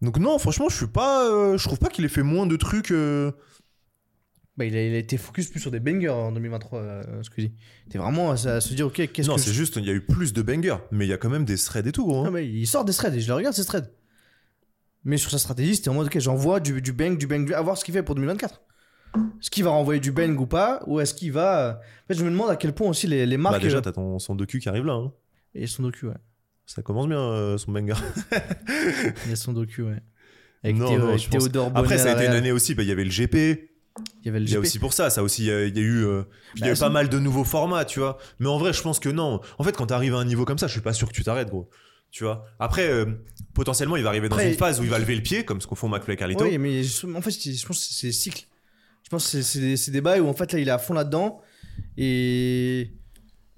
[0.00, 2.56] Donc non, franchement, je suis pas, euh, je trouve pas qu'il ait fait moins de
[2.56, 2.90] trucs.
[2.90, 3.30] euh,
[4.56, 7.52] Bah, il, a, il a été focus plus sur des bangers en 2023, euh, Squeezie.
[7.90, 9.40] T'es vraiment à, à se dire, ok, qu'est-ce Non, que.
[9.40, 11.30] c'est je- juste, il y a eu plus de bangers, mais il y a quand
[11.30, 12.20] même des threads et tout, gros.
[12.22, 12.24] hein.
[12.28, 13.90] Ah, mais il sort des threads et je le regarde ces threads.
[15.04, 17.54] Mais sur sa stratégie, c'était en mode, ok, j'envoie du, du bang, du bang, du...
[17.54, 18.60] à voir ce qu'il fait pour 2024.
[19.14, 21.66] Est-ce qu'il va renvoyer du bang ou pas Ou est-ce qu'il va.
[21.68, 23.56] euh, En fait, je me demande à quel point aussi les, les marques.
[23.56, 24.94] Bah déjà, euh, t'as ton, son docu qui arrive là.
[24.94, 25.12] hein.
[25.54, 26.14] Et son docu, ouais.
[26.66, 27.92] Ça commence bien, euh, son banger.
[29.26, 29.98] Il y a son docu, ouais.
[30.64, 31.72] Avec, Non, Théo- non, avec je pense- Théodore.
[31.74, 34.28] Après, ça a été une année aussi, bah, il y avait le GP, Il y
[34.28, 34.62] avait le il y a GP.
[34.66, 36.22] aussi pour ça, ça aussi, il y a, il y a eu, euh,
[36.54, 38.16] il y a Bah, eu ça- pas mal de nouveaux formats, tu vois.
[38.38, 39.40] Mais en vrai, je pense que non.
[39.58, 41.24] En fait, quand t'arrives à un niveau comme ça, je suis pas sûr que tu
[41.24, 41.68] t'arrêtes, gros.
[42.12, 42.44] Tu vois.
[42.60, 43.06] Après, euh,
[43.54, 45.60] potentiellement, il va arriver dans Après, une phase où il va lever le pied, comme
[45.60, 46.44] ce qu'on fait McFly et Carlito.
[46.44, 46.82] Oui, mais
[47.16, 48.46] en fait, je pense que c'est cycle.
[49.12, 50.94] Je pense que c'est- c'est des, bails où en fait là il est à fond
[50.94, 51.42] là-dedans
[51.98, 52.90] et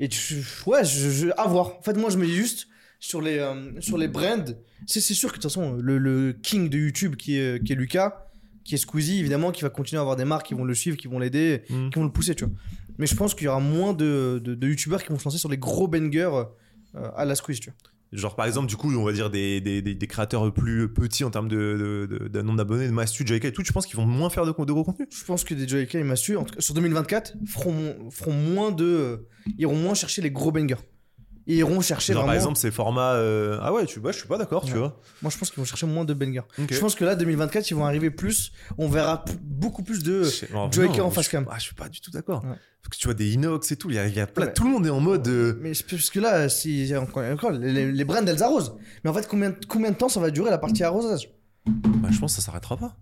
[0.00, 1.78] et tu, ouais, je, je- à voir.
[1.78, 2.66] En fait, moi je me dis juste
[2.98, 4.44] sur les euh, sur les brands,
[4.88, 7.72] c'est c'est sûr que de toute façon le, le king de YouTube qui est qui
[7.72, 8.26] est Lucas,
[8.64, 10.96] qui est Squeezie évidemment, qui va continuer à avoir des marques qui vont le suivre,
[10.96, 11.90] qui vont l'aider, Mm.
[11.90, 12.54] qui vont le pousser, tu vois.
[12.98, 15.38] Mais je pense qu'il y aura moins de, de, de youtubeurs qui vont se lancer
[15.38, 16.42] sur les gros bangers
[16.96, 17.78] euh, à la Squeeze, tu vois.
[18.14, 22.40] Genre, par exemple, du coup, on va dire des, créateurs plus petits en termes de,
[22.42, 24.84] nombre d'abonnés, de Mastu, JK et tout, tu penses qu'ils vont moins faire de, gros
[24.84, 25.08] contenus?
[25.10, 28.70] Je pense que des Joyka et Mastu, en tout cas, sur 2024, feront, feront moins
[28.70, 28.84] de.
[28.84, 29.16] euh,
[29.58, 30.76] iront moins chercher les gros bangers.
[31.46, 32.32] Et iront chercher Genre, vraiment.
[32.32, 33.12] par exemple, ces formats.
[33.14, 34.98] euh, Ah ouais, tu vois, je suis pas d'accord, tu vois.
[35.20, 36.40] moi, je pense qu'ils vont chercher moins de bangers.
[36.58, 36.72] Ok.
[36.72, 38.52] Je pense que là, 2024, ils vont arriver plus.
[38.78, 40.22] On verra beaucoup plus de.
[40.54, 41.46] Non, Joey non, en face cam.
[41.50, 42.42] ah, je suis pas du tout d'accord.
[42.44, 42.56] Ouais.
[42.82, 44.52] Parce que tu vois des inox et tout, il y a, y a plein- Ouais.
[44.54, 45.26] tout le monde est en mode.
[45.28, 48.74] euh, Mais parce que là, si, encore, les, les brands, elles arrosent.
[49.04, 51.30] Mais en fait, combien, combien de temps ça va durer la partie arrosage?
[51.66, 52.96] Bah, je pense que ça s'arrêtera pas.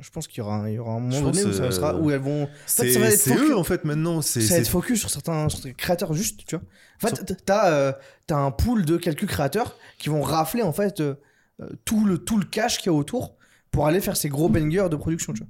[0.00, 1.96] Je pense qu'il y aura, un- il y aura un moment donné où, ça sera,
[1.96, 2.48] où elles vont.
[2.66, 4.22] C'est ça va être c'est focus- eux en fait maintenant.
[4.22, 6.64] C'est ça va être focus sur certains, sur des créateurs juste, tu vois.
[7.02, 7.92] En fait, t'as euh,
[8.26, 11.14] t'as un pool de quelques créateurs qui vont rafler en fait euh,
[11.84, 13.36] tout le tout le cash qu'il y a autour
[13.72, 15.48] pour aller faire ces gros bangers de production, tu vois.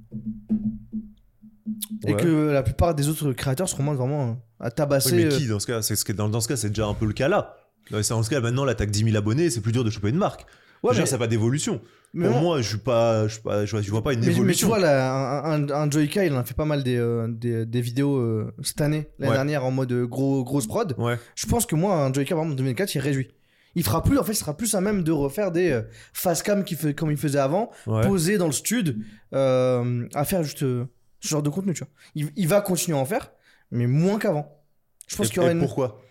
[2.07, 2.21] Et Ouais.
[2.21, 5.15] que la plupart des autres créateurs seront moins vraiment euh, à Oui, tabasser.
[5.15, 7.05] mais euh, qui dans ce cas C'est dans, dans ce cas, c'est déjà un peu
[7.05, 7.55] le cas là.
[7.91, 10.09] Dans ce cas, maintenant, là, t'as que 10 000 abonnés, c'est plus dur de choper
[10.09, 10.45] une marque.
[10.83, 11.81] Ouais, mais, ça pas d'évolution.
[12.13, 14.27] mais Pour non, moi, je suis pas, je suis pas, je vois, pas une mais-
[14.27, 14.67] mais tu évolution.
[14.67, 17.81] vois, là, un, un, Joyka, il en a fait pas mal des, euh, des, des
[17.81, 19.35] vidéos euh, cette année, l'année Ouais.
[19.37, 20.93] dernière en mode euh, gros, grosse prod.
[20.97, 21.17] Ouais.
[21.35, 23.31] Je pense que moi, un Joyka, par exemple, en 2004, il réduit.
[23.75, 25.81] Il fera plus, en fait, il sera plus à même de refaire des euh,
[26.13, 28.01] face cam qui fait, comme il faisait avant, Ouais.
[28.07, 28.97] posé dans le stud
[29.33, 30.85] euh, à faire juste euh,
[31.21, 31.87] ce genre de contenu, tu vois.
[32.15, 33.31] Il, il va continuer à en faire,
[33.71, 34.59] mais moins qu'avant.
[35.07, 35.59] Je pense Et- qu'il y aura et une...
[35.61, 36.01] Pourquoi?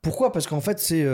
[0.00, 0.32] Pourquoi?
[0.32, 1.06] Parce qu'en fait, c'est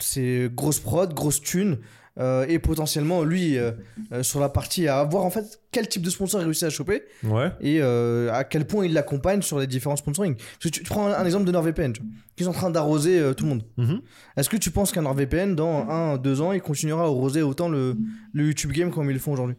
[0.00, 1.78] c'est grosse prod, grosse thune,
[2.18, 3.72] euh, et potentiellement, lui, euh,
[4.12, 6.70] euh, sur la partie à voir en fait quel type de sponsor il réussit à
[6.70, 7.50] choper Ouais.
[7.60, 10.34] et à quel point il l'accompagne sur les différents sponsoring.
[10.36, 11.92] Parce que tu, tu prends un, un exemple de NordVPN,
[12.36, 13.62] qui est en train d'arroser tout le monde.
[13.76, 14.00] Mhm.
[14.36, 17.68] Est-ce que tu penses qu'un NordVPN, dans un, deux ans, il continuera à arroser autant
[17.68, 17.96] le,
[18.32, 19.56] le YouTube game comme ils le font aujourd'hui?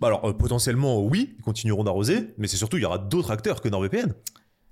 [0.00, 3.62] Bah alors, potentiellement, oui, ils continueront d'arroser, mais c'est surtout, il y aura d'autres acteurs
[3.62, 4.12] que NordVPN.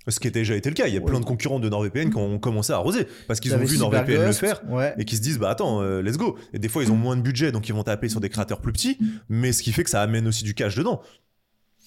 [0.09, 0.87] Ce qui a déjà été le cas.
[0.87, 1.07] Il y a Ouais.
[1.07, 4.27] plein de concurrents de NordVPN qui ont commencé à arroser parce qu'ils ont vu NordVPN
[4.27, 4.95] le faire Ouais.
[4.99, 7.17] et qui se disent bah attends euh, let's go et des fois ils ont moins
[7.17, 8.99] de budget donc ils vont taper sur des créateurs plus petits
[9.31, 11.01] mais ce qui fait que ça amène aussi du cash dedans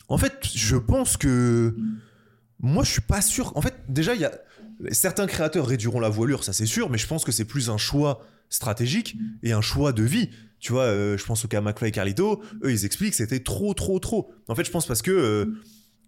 [0.09, 1.75] en fait je pense que
[2.59, 4.31] moi je suis pas sûr en fait déjà il y a
[4.91, 7.77] certains créateurs réduiront la voilure ça c'est sûr mais je pense que c'est plus un
[7.77, 11.89] choix stratégique et un choix de vie tu vois euh, je pense au cas McFly
[11.89, 15.01] et Carlito eux ils expliquent que c'était trop trop trop en fait je pense parce
[15.03, 15.45] que euh,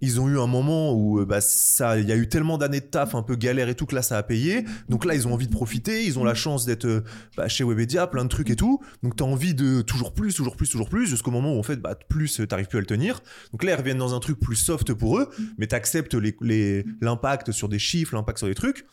[0.02, 2.80] ils ont eu un moment où euh, bah, ça, il y a eu tellement d'années
[2.80, 4.66] de taf un peu galère et tout que là ça a payé.
[4.88, 7.02] Donc là ils ont envie de profiter, ils ont la chance d'être euh,
[7.38, 8.80] bah, chez Webedia, plein de trucs et tout.
[9.04, 11.78] Donc t'as envie de toujours plus, toujours plus, toujours plus, jusqu'au moment où en fait
[11.78, 13.22] bah, plus euh, t'arrives plus à le tenir.
[13.52, 17.52] Donc là ils reviennent dans un truc plus soft pour eux, mais t'acceptes les- l'impact
[17.52, 18.86] sur des chiffres, l'impact sur des trucs.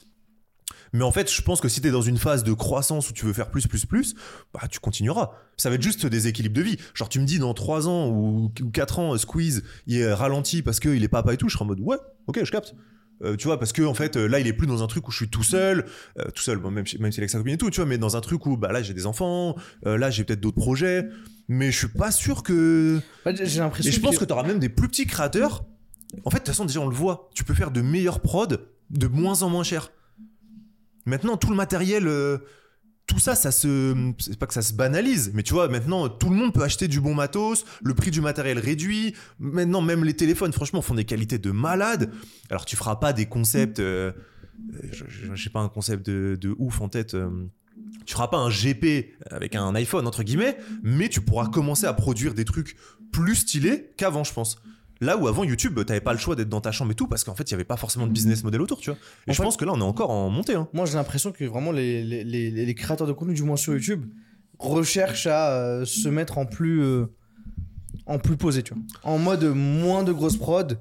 [0.93, 3.25] Mais en fait, je pense que si t'es dans une phase de croissance où tu
[3.27, 4.15] veux faire plus, plus, plus,
[4.55, 5.31] bah tu continueras.
[5.57, 6.77] Ça va être juste des équilibres de vie.
[6.95, 10.81] Genre tu me dis dans 3 ans ou 4 ans, Squeeze, il est ralenti parce
[10.81, 11.97] qu'il est papa et tout, je serai en mode ouais,
[12.27, 12.75] ok, je capte.
[13.25, 15.09] Euh, tu vois, parce que en fait, euh, là, il est plus dans un truc
[15.09, 15.87] où je suis tout seul,
[16.19, 17.87] euh, tout seul, bon, même, si- même est avec sa copine et tout, tu vois,
[17.89, 20.59] mais dans un truc où bah là, j'ai des enfants, euh, là, j'ai peut-être d'autres
[20.61, 21.07] projets,
[21.49, 23.01] mais je suis pas sûr que.
[23.25, 25.65] J'ai l'impression Et je pense que tu auras même des plus petits créateurs.
[26.27, 27.31] En fait, de toute façon, déjà, on le voit.
[27.35, 28.49] Tu peux faire de meilleurs prods
[28.91, 29.91] de moins en moins cher.
[31.07, 32.39] Maintenant, tout le matériel, euh,
[33.07, 33.95] tout ça, ça se.
[34.19, 36.89] C'est pas que ça se banalise, mais tu vois, maintenant, tout le monde peut acheter
[36.89, 39.15] du bon matos, le prix du matériel réduit.
[39.39, 42.13] Maintenant, même les téléphones, franchement, font des qualités de malade.
[42.51, 43.79] Alors, tu feras pas des concepts.
[43.81, 44.13] euh,
[44.75, 47.15] euh, j'ai pas un concept de, de ouf en tête.
[47.15, 47.29] euh,
[48.05, 51.93] tu feras pas un GP avec un iPhone, entre guillemets, mais tu pourras commencer à
[51.93, 52.77] produire des trucs
[53.13, 54.57] plus stylés qu'avant, je pense.
[55.01, 57.23] Là où avant YouTube, t'avais pas le choix d'être dans ta chambre et tout, parce
[57.25, 58.99] qu'en fait, il y avait pas forcément de business model autour, tu vois.
[59.27, 60.55] Et En je fait- pense que là, on est encore en montée.
[60.55, 60.69] Hein.
[60.73, 63.75] Moi, j'ai l'impression que vraiment les, les, les, les créateurs de contenu, du moins sur
[63.75, 64.07] YouTube,
[64.59, 67.07] recherchent à euh, se mettre en plus, euh,
[68.07, 68.83] en plus posé, tu vois.
[69.03, 70.79] En mode moins de grosses prod.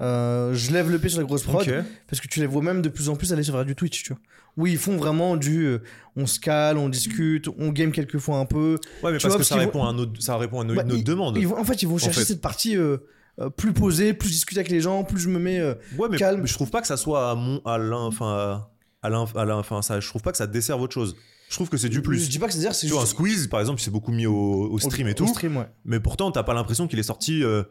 [0.00, 1.64] Euh, je lève le pied sur les grosses prod
[2.08, 4.08] parce que tu les vois même de plus en plus aller sur du Twitch, tu
[4.12, 4.18] vois.
[4.56, 5.78] Où ils font vraiment du euh,
[6.16, 8.78] on se cale, on discute, on game quelques fois un peu.
[9.02, 10.74] Ouais, mais parce vois, que parce ça répond, à un autre, ça répond à une
[10.74, 11.36] Bah, autre ils- demande.
[11.38, 12.26] Ils vont- en fait, ils vont chercher fait.
[12.26, 12.98] cette partie euh,
[13.40, 15.58] euh, plus posée, plus discuter avec les gens, plus je me mets.
[15.60, 16.46] euh, Ouais, mais calme.
[16.46, 18.66] je trouve pas que ça soit à mon, à l'un, enfin,
[19.02, 21.16] à l'un, à l'un, enfin, ça, je trouve pas que ça desserve autre chose.
[21.48, 22.28] Je trouve que c'est du Je plus.
[22.28, 23.16] dis pas que c'est dire, c'est Tu vois, un juste.
[23.16, 25.24] squeeze, par exemple, il s'est beaucoup mis au, au stream au- et tout.
[25.24, 25.66] au stream, ouais.
[25.84, 27.62] Mais pourtant, t'as pas l'impression qu'il est sorti euh,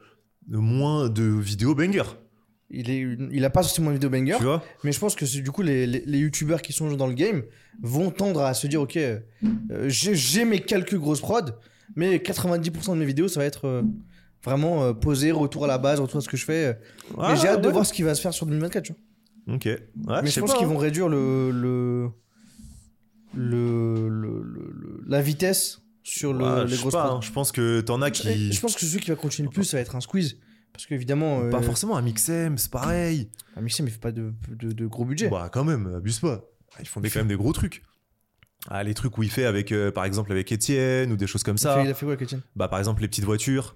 [0.48, 2.04] moins de vidéos banger.
[2.70, 4.36] Il, est, il a pas sorti mon vidéo banger.
[4.38, 4.64] Tu vois?
[4.84, 7.14] Mais je pense que c'est- du coup, les, les, les youtubeurs qui sont dans le
[7.14, 7.44] game
[7.82, 9.20] vont tendre à se dire Ok, euh,
[9.88, 11.52] j'ai j'ai mes quelques grosses prods,
[11.96, 13.82] mais 90% de mes vidéos, ça va être euh,
[14.44, 16.78] vraiment euh, posé, retour à la base, retour à ce que je fais.
[17.18, 18.84] Ah, et j'ai hâte de voir ce qui va se faire sur 2024.
[18.84, 19.56] Tu vois.
[19.56, 19.66] Ok.
[19.66, 19.82] Ouais,
[20.22, 20.70] mais je je pense qu'ils hein.
[20.70, 22.10] vont réduire le, le,
[23.34, 27.20] le, le- la vitesse sur le, Ouais, je les sais grosses pas, hein.
[27.22, 28.52] Je pense que t'en as qui.
[28.52, 30.38] Je pense que celui qui va continuer le plus, ça va être un squeeze.
[30.72, 33.30] Parce qu'évidemment, euh, Pas forcément un Mixem, c'est pareil.
[33.56, 35.30] un Mixem, il fait pas de, de, de gros budget.
[35.30, 36.42] Bah, quand même, abuse pas.
[36.80, 37.84] Ils font des, quand même des gros trucs.
[38.70, 41.44] Ah, les trucs où il fait avec, euh, par exemple, avec Étienne ou des choses
[41.44, 41.76] comme il, ça.
[41.76, 43.76] fait, il a fait quoi avec Etienne Bah, par exemple, les petites voitures.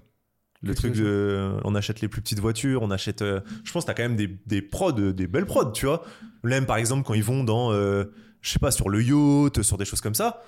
[0.62, 1.52] Le truc de.
[1.64, 3.22] On achète les plus petites voitures, on achète.
[3.22, 6.04] euh, Je pense que t'as quand même des, des prods, des belles prods, tu vois.
[6.42, 7.72] Même, par exemple, quand ils vont dans.
[7.72, 8.04] euh,
[8.40, 10.42] Je sais pas, sur le yacht, sur des choses comme ça.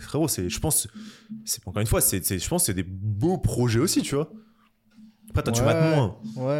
[0.00, 0.86] Frérot, c'est, je pense.
[1.44, 4.14] C'est, encore une fois, c'est, c'est- je pense que c'est des beaux projets aussi, tu
[4.14, 4.30] vois.
[5.30, 6.16] Après, toi, tu mates moins.
[6.36, 6.50] Ouais, ouais,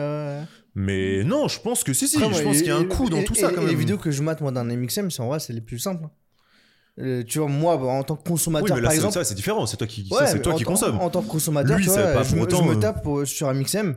[0.40, 0.42] ouais.
[0.74, 2.16] Mais non, je pense que si, si.
[2.22, 3.60] Après, je pense qu'il y a un coup dans et- tout et- ça, et quand
[3.62, 3.70] même.
[3.70, 6.08] les vidéos que je mate, moi, d'un MXM, c'est en vrai, c'est les plus simples.
[6.98, 9.14] Euh, tu vois, moi, bah, en tant que Oui, consommateur, mais là, par c'est, exemple.
[9.14, 9.66] ça, c'est différent.
[9.66, 10.98] C'est toi qui, ça, Ouais, c'est mais toi en qui tant- consommes.
[10.98, 12.80] En tant que consommateur, Lui, tu vois, pas je, pour me- autant, je me euh,
[12.80, 13.96] tape euh, sur un MXM,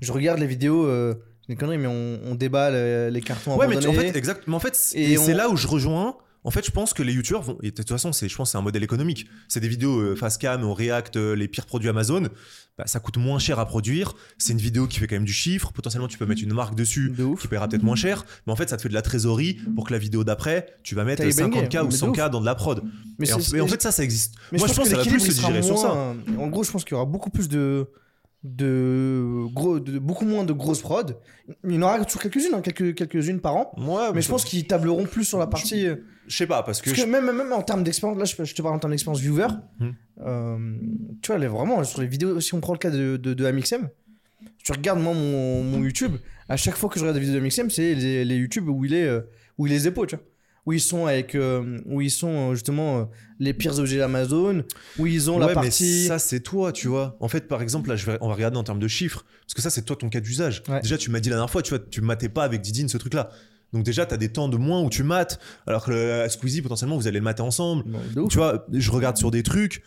[0.00, 1.14] je regarde les vidéos, euh,
[1.46, 4.16] c'est des conneries, mais on, on déballe euh, les cartons Ouais, mais tu- en fait,
[4.16, 4.56] exactement.
[4.56, 6.16] En fait, c'est- Et et c'est on- là où je rejoins.
[6.44, 7.58] En fait, je pense que les youtubeurs vont.
[7.62, 9.26] Et de toute façon, je pense que c'est un modèle économique.
[9.48, 12.28] C'est des vidéos euh, face cam, on react, euh, les pires produits Amazon.
[12.78, 14.14] Bah, ça coûte moins cher à produire.
[14.38, 15.72] C'est une vidéo qui fait quand même du chiffre.
[15.72, 18.24] Potentiellement, tu peux mettre une marque dessus de qui paiera peut-être moins cher.
[18.46, 20.94] Mais en fait, ça te fait de la trésorerie pour que la vidéo d'après, tu
[20.94, 22.82] vas mettre T'as les 50K bangers, ou mais de 100K dans de la prod.
[23.18, 24.34] Mais et, en, c'est- et en fait, ça, ça existe.
[24.52, 26.14] Mais Moi, je pense que ça va plus se sur ça.
[26.38, 27.88] En gros, je pense qu'il y aura beaucoup plus de.
[28.44, 31.16] De, gros, de beaucoup moins de grosses prod.
[31.64, 33.72] Il y en aura toujours quelques-unes, hein, quelques, quelques-unes par an.
[33.76, 35.86] Ouais, Mais je pense qu'ils tableront plus sur la partie.
[35.86, 35.96] euh,
[36.28, 36.90] Je sais pas, parce que.
[36.90, 39.48] Parce que même, même en termes d'expérience, là je, te parle en termes d'expérience viewer,
[39.80, 39.90] Hmm.
[40.20, 40.76] euh,
[41.22, 43.44] tu vois, là, vraiment sur les vidéos, si on prend le cas de, de, de
[43.44, 43.88] Amixem,
[44.62, 46.16] tu regardes moi mon, mon YouTube,
[46.48, 48.84] à chaque fois que je regarde des vidéos de Amixem, c'est les, les YouTube où
[48.84, 49.20] il est, euh,
[49.56, 50.24] où il est épaules, tu vois.
[50.66, 53.04] Où ils sont avec, euh, où ils sont justement euh,
[53.38, 54.64] les pires objets d'Amazon,
[54.98, 56.02] où ils ont la partie.
[56.02, 57.16] mais ça, c'est toi, tu vois.
[57.20, 59.24] En fait, par exemple, là, je vais, on va regarder en termes de chiffres.
[59.46, 60.62] Parce que ça, c'est toi ton cas d'usage.
[60.68, 60.80] Ouais.
[60.82, 62.98] Déjà, tu m'as dit la dernière fois, tu vois, tu matais pas avec Didine ce
[62.98, 63.30] truc-là.
[63.72, 65.38] Donc, déjà, tu as des temps de moins où tu mates.
[65.66, 67.84] Alors que à Squeezie, potentiellement, vous allez le mater ensemble.
[68.14, 68.26] Bon.
[68.28, 69.82] Tu vois, je regarde sur des trucs.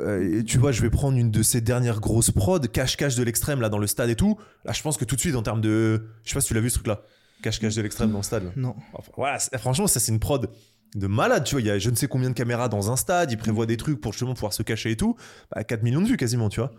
[0.00, 3.22] euh, et tu vois, je vais prendre une de ces dernières grosses prods, cache-cache de
[3.22, 4.36] l'extrême, là, dans le stade et tout.
[4.64, 6.06] Là, je pense que tout de suite, en termes de.
[6.24, 7.02] Je sais pas si tu l'as vu ce truc-là.
[7.42, 8.44] Cache-cache de l'extrême dans le stade.
[8.44, 8.50] là.
[8.56, 8.74] Non.
[8.92, 10.50] Enfin, voilà, franchement, ça, c'est une prod
[10.94, 11.60] de malade, tu vois.
[11.62, 13.76] Il y a je ne sais combien de caméras dans un stade, ils prévoient des
[13.76, 15.16] trucs pour justement pouvoir se cacher et tout.
[15.54, 16.72] Bah, 4 millions de vues quasiment, tu vois.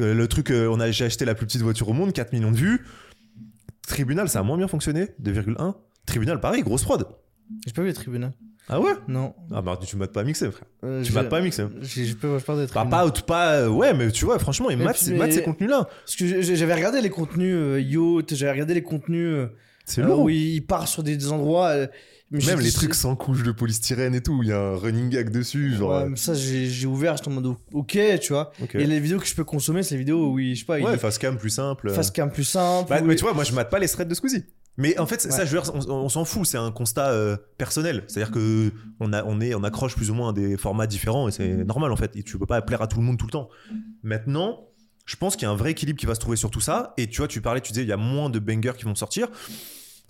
[0.00, 2.32] Euh, le truc, euh, on a, j'ai acheté la plus petite voiture au monde, 4
[2.32, 2.84] millions de vues.
[3.86, 5.74] Tribunal, ça a moins bien fonctionné, 2,1.
[6.06, 7.06] Tribunal, pareil, grosse prod.
[7.66, 8.28] J'ai pas vu les tribunaux.
[8.68, 8.92] Ah ouais?
[9.08, 9.34] Non.
[9.52, 10.64] Ah bah tu m'as pas mixé, frère.
[10.84, 11.64] Euh, Tu m'as pas mixé.
[11.80, 14.70] J'ai j'ai pas, j'ai pas des Bah, pas, pas, euh, ouais, mais tu vois, franchement,
[14.70, 15.88] ils matent, ces- ces contenus-là.
[16.04, 19.46] Parce que j'avais regardé les contenus euh, yacht, j'avais regardé les contenus euh,
[19.86, 20.20] C'est lourd.
[20.20, 21.74] où il part sur des, des endroits.
[22.32, 25.08] Euh, Même les trucs sans couche de polystyrène et tout, il y a un running
[25.10, 25.90] gag dessus, genre.
[25.90, 28.52] Ouais, euh, mais ça, j'ai ouvert, j'étais en mode ok, tu vois.
[28.74, 30.74] Et les vidéos que je peux consommer, c'est les vidéos où il, je sais pas,
[30.74, 31.90] Ouais, il plus simple.
[31.90, 32.88] fasse cam plus simple.
[32.90, 34.44] Bah, où mais tu vois, moi je mate pas les threads de Squeezie.
[34.76, 35.46] Mais en fait, ça, Ouais.
[35.46, 38.04] je veux dire, on, on s'en fout, c'est un constat euh, personnel.
[38.06, 41.28] C'est-à-dire que on, a, on, est, on accroche plus ou moins à des formats différents
[41.28, 42.14] et c'est normal en fait.
[42.16, 43.48] Et tu peux pas plaire à tout le monde tout le temps.
[44.02, 44.68] Maintenant,
[45.06, 46.94] je pense qu'il y a un vrai équilibre qui va se trouver sur tout ça.
[46.96, 48.94] Et tu vois, tu parlais, tu disais, il y a moins de bangers qui vont
[48.94, 49.28] sortir.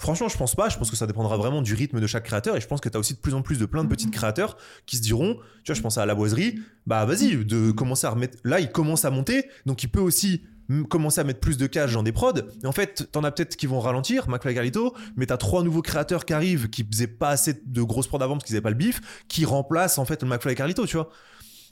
[0.01, 0.71] Franchement, je pense pas.
[0.71, 2.57] Je pense que ça dépendra vraiment du rythme de chaque créateur.
[2.57, 4.11] Et je pense que tu as aussi de plus en plus de plein de petits
[4.11, 8.07] créateurs qui se diront, tu vois, je pense à la boiserie, bah vas-y, de commencer
[8.07, 8.39] à remettre.
[8.43, 11.67] Là, il commence à monter, donc il peut aussi mm, commencer à mettre plus de
[11.67, 12.33] cash dans des prods.
[12.63, 15.63] Et en fait, t'en as peut-être qui vont ralentir, McFly et Carlito, mais t'as trois
[15.63, 18.63] nouveaux créateurs qui arrivent qui faisaient pas assez de grosses prods avant parce qu'ils avaient
[18.63, 21.11] pas le bif, qui remplacent en fait le McFly Carlito, tu vois.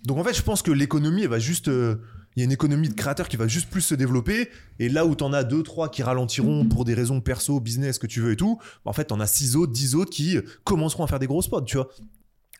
[0.04, 1.68] Donc en fait, je pense que l'économie, elle va juste.
[1.68, 1.96] euh,
[2.38, 4.48] Il y a une économie de créateurs qui va juste plus se développer.
[4.78, 8.06] Et là où t'en as deux, trois qui ralentiront pour des raisons perso, business, que
[8.06, 11.02] tu veux et tout, bah, en fait, t'en as six autres, dix autres qui commenceront
[11.02, 11.88] à faire des grosses pods, tu vois.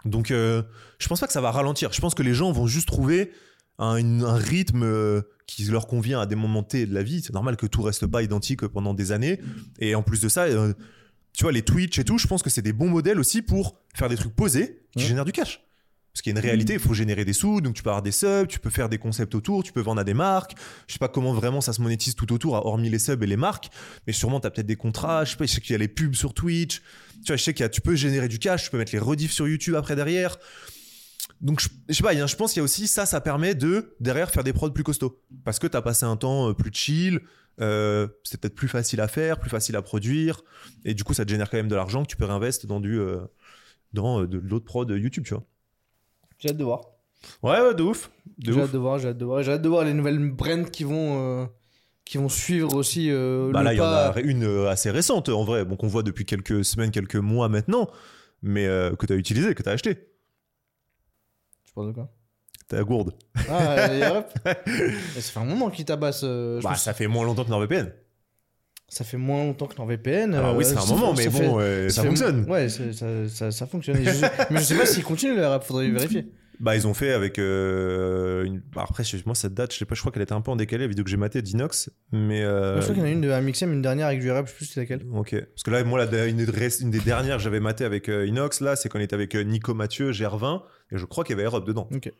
[0.04, 0.64] Donc euh,
[0.98, 1.92] je pense pas que ça va ralentir.
[1.92, 3.30] Je pense que les gens vont juste trouver
[3.78, 7.22] un, une- un rythme euh, qui leur convient à des moments T de la vie.
[7.22, 9.38] C'est normal que tout reste pas identique pendant des années.
[9.78, 10.72] Et en plus de ça, euh,
[11.32, 13.78] tu vois, les Twitch et tout, je pense que c'est des bons modèles aussi pour
[13.94, 15.08] faire des trucs posés qui Ouais.
[15.08, 15.60] génèrent du cash.
[16.14, 18.10] Qu'il y a une réalité, il faut générer des sous, donc tu peux avoir des
[18.10, 20.56] subs, tu peux faire des concepts autour, tu peux vendre à des marques.
[20.88, 23.36] Je sais pas comment vraiment ça se monétise tout autour, hormis les subs et les
[23.36, 23.68] marques,
[24.06, 25.24] mais sûrement tu as peut-être des contrats.
[25.24, 26.82] Je sais qu'il y a les pubs sur Twitch.
[27.24, 28.92] Tu vois, je sais qu'il y a, tu peux générer du cash, tu peux mettre
[28.92, 30.38] les rediffs sur YouTube après derrière.
[31.40, 33.94] Donc je, je sais pas, je pense qu'il y a aussi ça, ça permet de
[34.00, 35.22] derrière faire des prods plus costauds.
[35.44, 37.20] Parce que tu as passé un temps euh, plus chill,
[37.60, 40.42] euh, c'est peut-être plus facile à faire, plus facile à produire,
[40.84, 42.80] et du coup ça te génère quand même de l'argent que tu peux réinvestir dans
[42.80, 43.20] du euh,
[43.92, 45.44] dans euh, de l'autre prod YouTube, tu vois.
[46.38, 46.80] J'ai hâte de voir.
[47.42, 48.10] Ouais, ouais, de ouf.
[48.38, 48.64] De J'ai ouf.
[48.66, 49.42] hâte de voir, j'ai hâte de voir.
[49.42, 51.46] J'ai hâte de voir les nouvelles brands qui vont, euh,
[52.04, 53.10] qui vont suivre aussi.
[53.10, 54.08] euh, Bah le là, il y en pas.
[54.10, 57.48] a une euh, assez récente en vrai, bon qu'on voit depuis quelques semaines, quelques mois
[57.48, 57.88] maintenant,
[58.42, 59.96] mais euh, que tu as utilisé, que tu as acheté.
[61.64, 62.08] Tu parles de quoi?
[62.68, 63.14] Ta gourde.
[63.48, 64.26] Ah, Arabes
[64.66, 66.22] Mais Ça fait un moment qu'ils tabassent.
[66.24, 67.92] euh, je Bah, pense- ça fait moins longtemps que NordVPN.
[68.88, 70.34] Ça fait moins longtemps que NordVPN.
[70.34, 72.48] Alors oui, euh, c'est un moment, mais bon, euh, ça fonctionne.
[72.48, 73.98] Ouais, ça, fonctionne.
[74.50, 76.26] Mais je sais pas s'ils continuent le rap, faudrait vérifier.
[76.60, 78.60] Bah, ils ont fait avec euh, une.
[78.74, 80.56] bah, après, moi, cette date, je sais pas, je crois qu'elle était un peu en
[80.56, 82.42] décalé, la vidéo que j'ai matée d'Inox, mais.
[82.42, 84.46] euh, Je crois qu'il y en a une de Amixem, une dernière avec du rap,
[84.46, 85.02] je sais plus c'est laquelle.
[85.12, 85.36] Ok.
[85.38, 88.26] Parce que là, moi, la, une, des- une des dernières que j'avais maté avec euh,
[88.26, 91.44] Inox, là, c'est qu'on était avec Nico Mathieu, Gervin, et je crois qu'il y avait
[91.46, 91.88] Europe dedans.
[91.94, 92.10] Ok.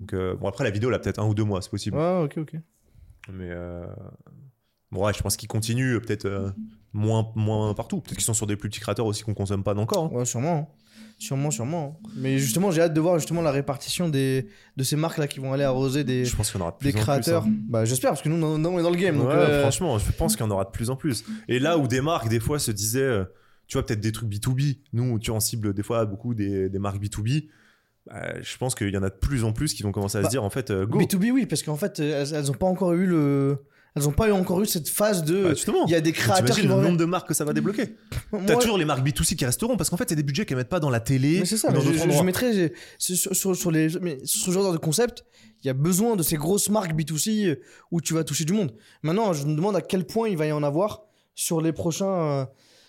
[0.00, 1.96] Donc, bon, après, la vidéo, a peut-être un ou deux mois, c'est possible.
[1.96, 2.52] Ouais, ok, ok.
[3.32, 3.48] Mais.
[4.96, 6.50] Euh, Bon, ouais, je pense qu'ils continuent, peut-être euh,
[6.92, 8.00] moins, moins partout.
[8.00, 10.06] Peut-être qu'ils sont sur des plus petits créateurs aussi qu'on consomme pas encore.
[10.06, 10.10] hein.
[10.18, 10.56] Ouais, sûrement.
[10.56, 10.66] hein.
[11.18, 11.98] Sûrement, sûrement.
[12.04, 12.08] hein.
[12.16, 15.52] Mais justement, j'ai hâte de voir justement la répartition des, de ces marques-là qui vont
[15.54, 17.42] aller arroser des, Je pense y en aura de plus des en créateurs.
[17.44, 17.52] plus.
[17.52, 17.56] hein.
[17.68, 19.16] Bah, j'espère, parce que nous, on on est dans le game.
[19.16, 21.24] Donc, Ouais, euh, franchement, je pense qu'il y en aura de plus en plus.
[21.48, 23.24] Et là où des marques, des fois, se disaient, euh,
[23.66, 24.78] tu vois, peut-être des trucs B2B.
[24.92, 27.48] Nous, tu vois, on cible des fois beaucoup des, des marques B2B.
[28.06, 30.20] Bah, je pense qu'il y en a de plus en plus qui vont commencer à
[30.22, 31.00] Bah, se dire, en fait, euh, go.
[31.00, 33.58] B2B, oui, parce qu'en fait, elles, elles ont pas encore eu le.
[33.96, 35.44] Elles ont pas eu encore eu cette phase de.
[35.44, 35.86] Bah, justement.
[35.86, 36.82] Il y a des créateurs qui le vont.
[36.82, 37.96] nombre de marques que ça va débloquer.
[38.46, 40.68] T'as toujours les marques B2C qui resteront parce qu'en fait, c'est des budgets qu'elles mettent
[40.68, 41.38] pas dans la télé.
[41.40, 44.72] Mais c'est ça, dans je, je- je mettrais sur- sur les, mais sur ce genre
[44.72, 45.24] de concept,
[45.64, 47.56] il y a besoin de ces grosses marques B2C euh,
[47.90, 48.72] où tu vas toucher du monde.
[49.02, 51.02] Maintenant, je me demande à quel point il va y en avoir
[51.34, 52.44] sur les prochains, euh,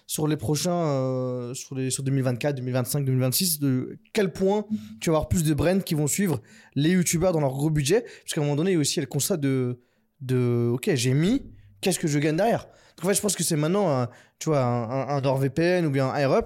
[0.08, 4.66] sur les prochains, euh, sur les sur 2024, 2025, 2026, de quel point
[5.00, 6.42] tu vas avoir plus de brands qui vont suivre
[6.76, 9.00] les youtubeurs dans leur gros budget, parce qu'à un moment donné, il y a aussi
[9.00, 9.80] le constat de,
[10.22, 11.44] de, ok, j'ai mis,
[11.82, 12.68] qu'est-ce que je gagne derrière?
[13.04, 15.92] En fait, je pense que c'est maintenant, un, tu vois, un, un, un NordVPN ou
[15.92, 16.46] bien un AirUp.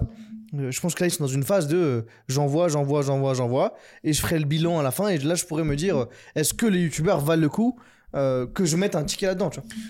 [0.54, 3.32] Euh, Je pense que là, ils sont dans une phase de euh, j'envoie, j'envoie, j'envoie,
[3.32, 3.74] j'envoie.
[4.04, 5.08] Et je ferai le bilan à la fin.
[5.08, 6.04] Et là, je pourrais me dire euh,
[6.34, 7.78] est-ce que les youtubeurs valent le coup
[8.12, 9.48] que je mette un ticket là-dedans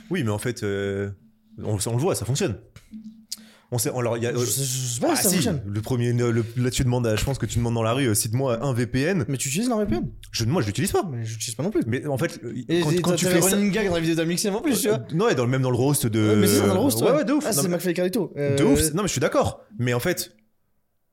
[0.09, 0.67] Oui, mais en fait, on
[1.59, 2.57] le voit, ça fonctionne.
[3.75, 5.63] On sait, on leur, il y a, je, sais pas Ah, si ça si, fonctionne.
[5.67, 8.05] le premier, le- là tu demandes, à- je pense que tu demandes dans la rue,
[8.07, 9.25] euh, cite-moi un VPN.
[9.29, 11.09] Mais tu utilises NordVPN Je, moi, je l'utilise pas.
[11.11, 11.81] Mais je l'utilise pas non plus.
[11.87, 13.95] Mais en fait, euh, Et quand, et quand t'as- tu fais ça, running gag dans
[13.95, 14.99] la vidéo d'Amixem en plus, tu vois.
[14.99, 16.21] Euh, non, et dans le même dans le roast de.
[16.21, 17.45] Ouais, mais c'est dans le roast, Ouais, ouais, de ouf.
[17.47, 18.31] Ah, c'est McFly et Carlito.
[18.37, 18.93] de Euh, ouf.
[18.93, 19.63] Non, mais je suis d'accord.
[19.79, 20.33] Mais en fait,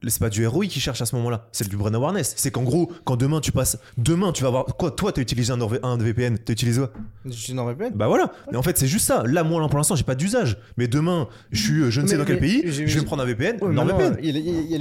[0.07, 2.33] c'est pas du ROI qui cherche à ce moment-là, c'est du brand awareness.
[2.37, 5.51] C'est qu'en gros, quand demain tu passes, demain tu vas voir quoi Toi, t'as utilisé
[5.51, 6.91] un, Norv- un VPN, t'as utilisé quoi?
[7.25, 7.91] Je suis dans VPN.
[7.95, 8.31] Bah voilà.
[8.51, 9.23] Mais en fait, c'est juste ça.
[9.25, 10.57] Là, moi, là, pour l'instant, j'ai pas d'usage.
[10.77, 13.05] Mais demain, je suis, je ne sais Mais- dans quel mais pays, je vais me
[13.05, 14.17] prendre un VPN, Ouais, NordVPN.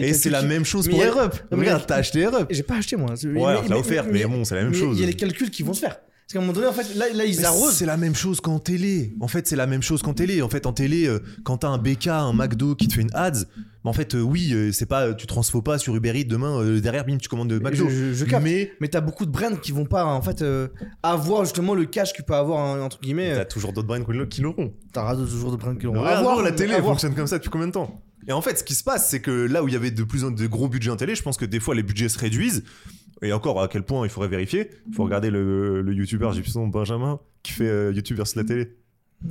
[0.01, 1.33] Et c'est la même chose pour il y a- Aerup.
[1.35, 2.47] mais il y a- Regarde, t'as acheté Aerup.
[2.51, 3.11] J'ai pas acheté moi.
[3.11, 4.97] Ouais, tu l'as offert, mais bon, c'est la même chose.
[4.99, 5.97] Il y a les calculs qui vont se faire.
[6.29, 7.75] Parce qu'à un moment donné, en fait, là, là ils Mais arrosent.
[7.77, 9.15] C'est la même chose qu'en télé.
[9.21, 10.43] En fait, c'est la même chose qu'en télé.
[10.43, 13.15] En fait, en télé, euh, quand t'as un BK, un McDo qui te fait une
[13.15, 13.47] ads,
[13.83, 16.61] mais en fait, euh, oui, euh, c'est pas, tu transfos pas sur Uber Eats demain
[16.61, 17.89] euh, derrière, bim, tu commandes de McDo.
[17.89, 18.45] Je- je- je capte.
[18.45, 20.69] mais Mais t'as beaucoup de brands qui vont pas en fait euh,
[21.03, 23.35] avoir justement le cash qu'il peut avoir hein, entre guillemets.
[23.35, 24.75] t'as toujours d'autres brands qui- l'auront.
[24.93, 26.43] T'auras toujours de brands qui Regarde, avoir.
[26.43, 26.93] la télé avoir.
[26.93, 28.03] fonctionne comme ça depuis combien de temps?
[28.27, 30.03] Et en fait, ce qui se passe, c'est que là où il y avait de
[30.03, 32.19] plus en de gros budgets en télé, je pense que des fois les budgets se
[32.19, 32.65] réduisent.
[33.23, 36.41] Et encore, à quel point il faudrait vérifier Il faut regarder le, le youtubeur, j'ai
[36.43, 38.77] plus son nom, Benjamin, qui fait euh, YouTube versus la télé.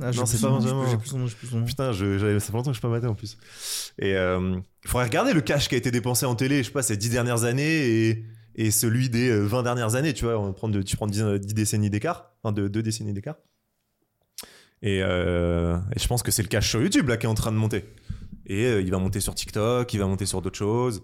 [0.00, 0.82] Ah, Non, c'est pas Benjamin.
[0.82, 1.64] plus- J'ai plus son nom, j'ai plus son nom.
[1.64, 3.38] Putain, je, ça fait longtemps que je suis pas maté en plus.
[3.98, 6.72] Et euh, il faudrait regarder le cash qui a été dépensé en télé, je sais
[6.72, 8.24] pas, ces 10 dernières années et,
[8.56, 11.22] et celui des euh, 20 dernières années, tu vois, on prend de, tu prends 10,
[11.22, 13.36] euh, 10 décennies d'écart, enfin de 2 décennies d'écart.
[14.82, 17.34] Et, euh, et je pense que c'est le cash sur YouTube là qui est en
[17.34, 17.84] train de monter.
[18.46, 21.02] Et euh, il va monter sur TikTok, il va monter sur d'autres choses.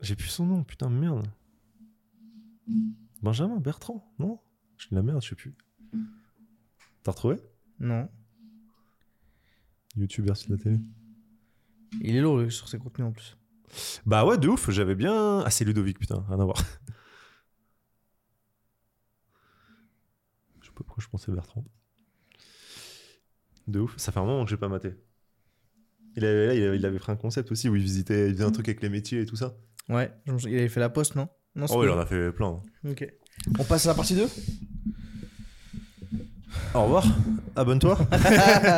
[0.00, 1.26] J'ai plus son nom, putain, merde.
[3.22, 4.40] Benjamin Bertrand, non?
[4.76, 5.54] Je suis de la merde, je sais plus.
[7.02, 7.36] T'as retrouvé?
[7.78, 8.08] Non.
[9.96, 10.78] YouTube versus la télé.
[12.00, 13.36] Il est lourd lui, sur ses contenus en plus.
[14.06, 15.40] Bah ouais, de ouf, j'avais bien.
[15.40, 16.56] Ah, c'est Ludovic, putain, rien à voir.
[20.60, 21.64] Je sais pas pourquoi je pensais Bertrand.
[23.66, 24.94] De ouf, ça fait un moment que j'ai pas maté.
[26.16, 28.32] Il avait, là, il avait, il avait pris un concept aussi où il visitait, il
[28.34, 29.56] faisait un truc avec les métiers et tout ça.
[29.90, 31.28] Ouais, il avait fait la poste, non?
[31.56, 32.60] Non, Oh, il en a fait plein.
[32.88, 33.06] Ok.
[33.58, 34.26] On passe à la partie 2
[36.74, 37.04] Au revoir,
[37.56, 37.98] abonne-toi.